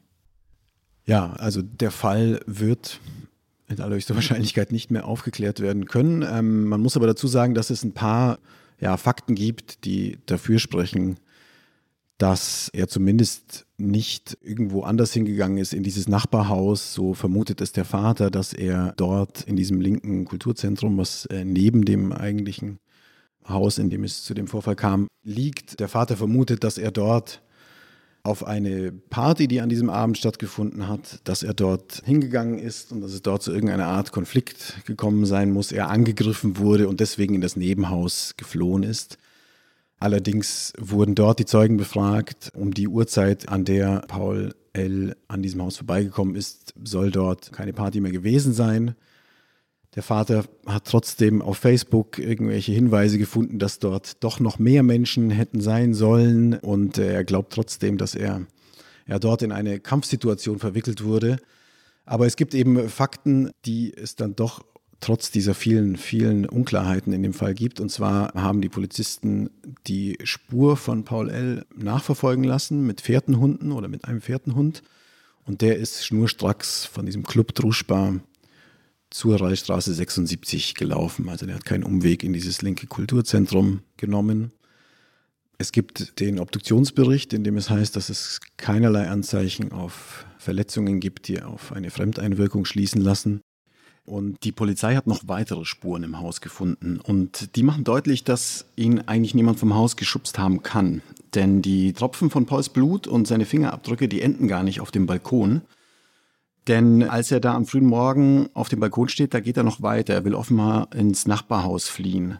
[1.04, 3.00] Ja, also der Fall wird
[3.68, 6.22] mit allerhöchster Wahrscheinlichkeit nicht mehr aufgeklärt werden können.
[6.22, 8.38] Ähm, man muss aber dazu sagen, dass es ein paar
[8.84, 11.16] ja, Fakten gibt, die dafür sprechen,
[12.18, 16.92] dass er zumindest nicht irgendwo anders hingegangen ist in dieses Nachbarhaus.
[16.92, 21.86] So vermutet es der Vater, dass er dort in diesem linken Kulturzentrum, was äh, neben
[21.86, 22.78] dem eigentlichen
[23.48, 25.80] Haus, in dem es zu dem Vorfall kam, liegt.
[25.80, 27.40] Der Vater vermutet, dass er dort
[28.24, 33.02] auf eine Party, die an diesem Abend stattgefunden hat, dass er dort hingegangen ist und
[33.02, 37.34] dass es dort zu irgendeiner Art Konflikt gekommen sein muss, er angegriffen wurde und deswegen
[37.34, 39.18] in das Nebenhaus geflohen ist.
[39.98, 42.50] Allerdings wurden dort die Zeugen befragt.
[42.54, 45.16] Um die Uhrzeit, an der Paul L.
[45.28, 48.96] an diesem Haus vorbeigekommen ist, soll dort keine Party mehr gewesen sein.
[49.94, 55.30] Der Vater hat trotzdem auf Facebook irgendwelche Hinweise gefunden, dass dort doch noch mehr Menschen
[55.30, 58.44] hätten sein sollen und er glaubt trotzdem, dass er,
[59.06, 61.38] er dort in eine Kampfsituation verwickelt wurde.
[62.06, 64.64] Aber es gibt eben Fakten, die es dann doch
[65.00, 67.78] trotz dieser vielen, vielen Unklarheiten in dem Fall gibt.
[67.78, 69.50] Und zwar haben die Polizisten
[69.86, 71.66] die Spur von Paul L.
[71.76, 74.82] nachverfolgen lassen mit Fährtenhunden oder mit einem Fährtenhund.
[75.44, 78.20] Und der ist schnurstracks von diesem Club Druschbar
[79.14, 81.28] zur Reichsstraße 76 gelaufen.
[81.28, 84.50] Also der hat keinen Umweg in dieses linke Kulturzentrum genommen.
[85.56, 91.28] Es gibt den Obduktionsbericht, in dem es heißt, dass es keinerlei Anzeichen auf Verletzungen gibt,
[91.28, 93.40] die auf eine Fremdeinwirkung schließen lassen.
[94.04, 96.98] Und die Polizei hat noch weitere Spuren im Haus gefunden.
[96.98, 101.02] Und die machen deutlich, dass ihn eigentlich niemand vom Haus geschubst haben kann.
[101.36, 105.06] Denn die Tropfen von Pauls Blut und seine Fingerabdrücke, die enden gar nicht auf dem
[105.06, 105.62] Balkon,
[106.66, 109.82] denn als er da am frühen Morgen auf dem Balkon steht, da geht er noch
[109.82, 110.14] weiter.
[110.14, 112.38] Er will offenbar ins Nachbarhaus fliehen.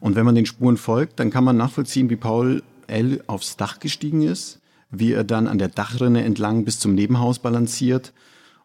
[0.00, 3.22] Und wenn man den Spuren folgt, dann kann man nachvollziehen, wie Paul L.
[3.26, 4.60] aufs Dach gestiegen ist,
[4.90, 8.12] wie er dann an der Dachrinne entlang bis zum Nebenhaus balanciert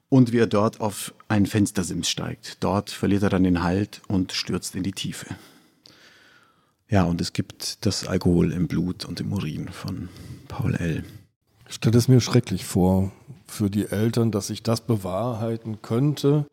[0.10, 2.64] und wie er dort auf einen Fenstersims steigt.
[2.64, 5.36] Dort verliert er dann den Halt und stürzt in die Tiefe.
[6.88, 10.10] Ja, und es gibt das Alkohol im Blut und im Urin von
[10.48, 11.04] Paul L.
[11.68, 13.12] Ich stelle es mir schrecklich vor,
[13.54, 16.48] für die Eltern, dass sich das bewahrheiten könnte,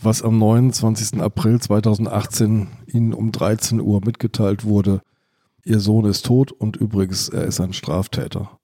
[0.00, 1.20] was am 29.
[1.20, 5.02] April 2018 ihnen um 13 Uhr mitgeteilt wurde.
[5.64, 8.58] Ihr Sohn ist tot und übrigens, er ist ein Straftäter.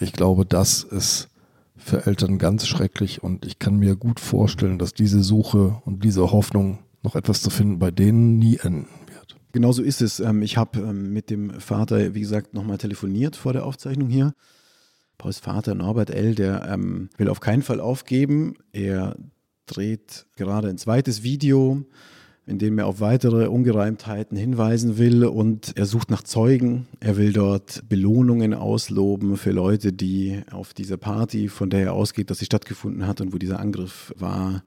[0.00, 1.28] Ich glaube, das ist
[1.76, 6.32] für Eltern ganz schrecklich und ich kann mir gut vorstellen, dass diese Suche und diese
[6.32, 9.36] Hoffnung, noch etwas zu finden, bei denen nie enden wird.
[9.52, 10.18] Genau so ist es.
[10.18, 14.34] Ähm, ich habe ähm, mit dem Vater, wie gesagt, nochmal telefoniert vor der Aufzeichnung hier.
[15.18, 18.54] Pauls Vater Norbert L., der ähm, will auf keinen Fall aufgeben.
[18.72, 19.16] Er
[19.66, 21.84] dreht gerade ein zweites Video,
[22.46, 26.86] in dem er auf weitere Ungereimtheiten hinweisen will und er sucht nach Zeugen.
[27.00, 32.30] Er will dort Belohnungen ausloben für Leute, die auf dieser Party, von der er ausgeht,
[32.30, 34.62] dass sie stattgefunden hat und wo dieser Angriff war,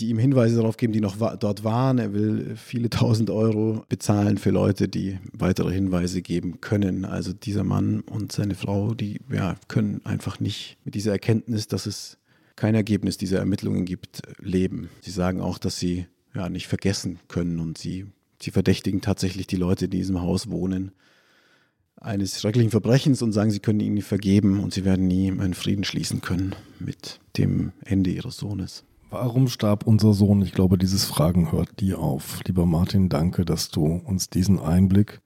[0.00, 1.98] die ihm Hinweise darauf geben, die noch dort waren.
[1.98, 7.04] Er will viele tausend Euro bezahlen für Leute, die weitere Hinweise geben können.
[7.04, 11.86] Also dieser Mann und seine Frau, die ja, können einfach nicht mit dieser Erkenntnis, dass
[11.86, 12.18] es
[12.56, 14.88] kein Ergebnis dieser Ermittlungen gibt, leben.
[15.00, 18.06] Sie sagen auch, dass sie ja nicht vergessen können und sie,
[18.40, 20.92] sie verdächtigen tatsächlich die Leute, die in diesem Haus wohnen,
[21.96, 25.84] eines schrecklichen Verbrechens und sagen, sie können ihnen vergeben und sie werden nie einen Frieden
[25.84, 28.84] schließen können mit dem Ende ihres Sohnes.
[29.10, 30.42] Warum starb unser Sohn?
[30.42, 32.40] Ich glaube, dieses Fragen hört die auf.
[32.46, 35.20] Lieber Martin, danke, dass du uns diesen Einblick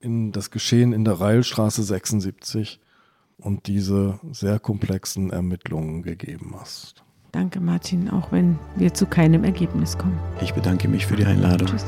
[0.00, 2.80] in das Geschehen in der Reilstraße 76
[3.38, 7.04] und diese sehr komplexen Ermittlungen gegeben hast.
[7.32, 10.18] Danke, Martin, auch wenn wir zu keinem Ergebnis kommen.
[10.42, 11.68] Ich bedanke mich für die Einladung.
[11.68, 11.86] Tschüss.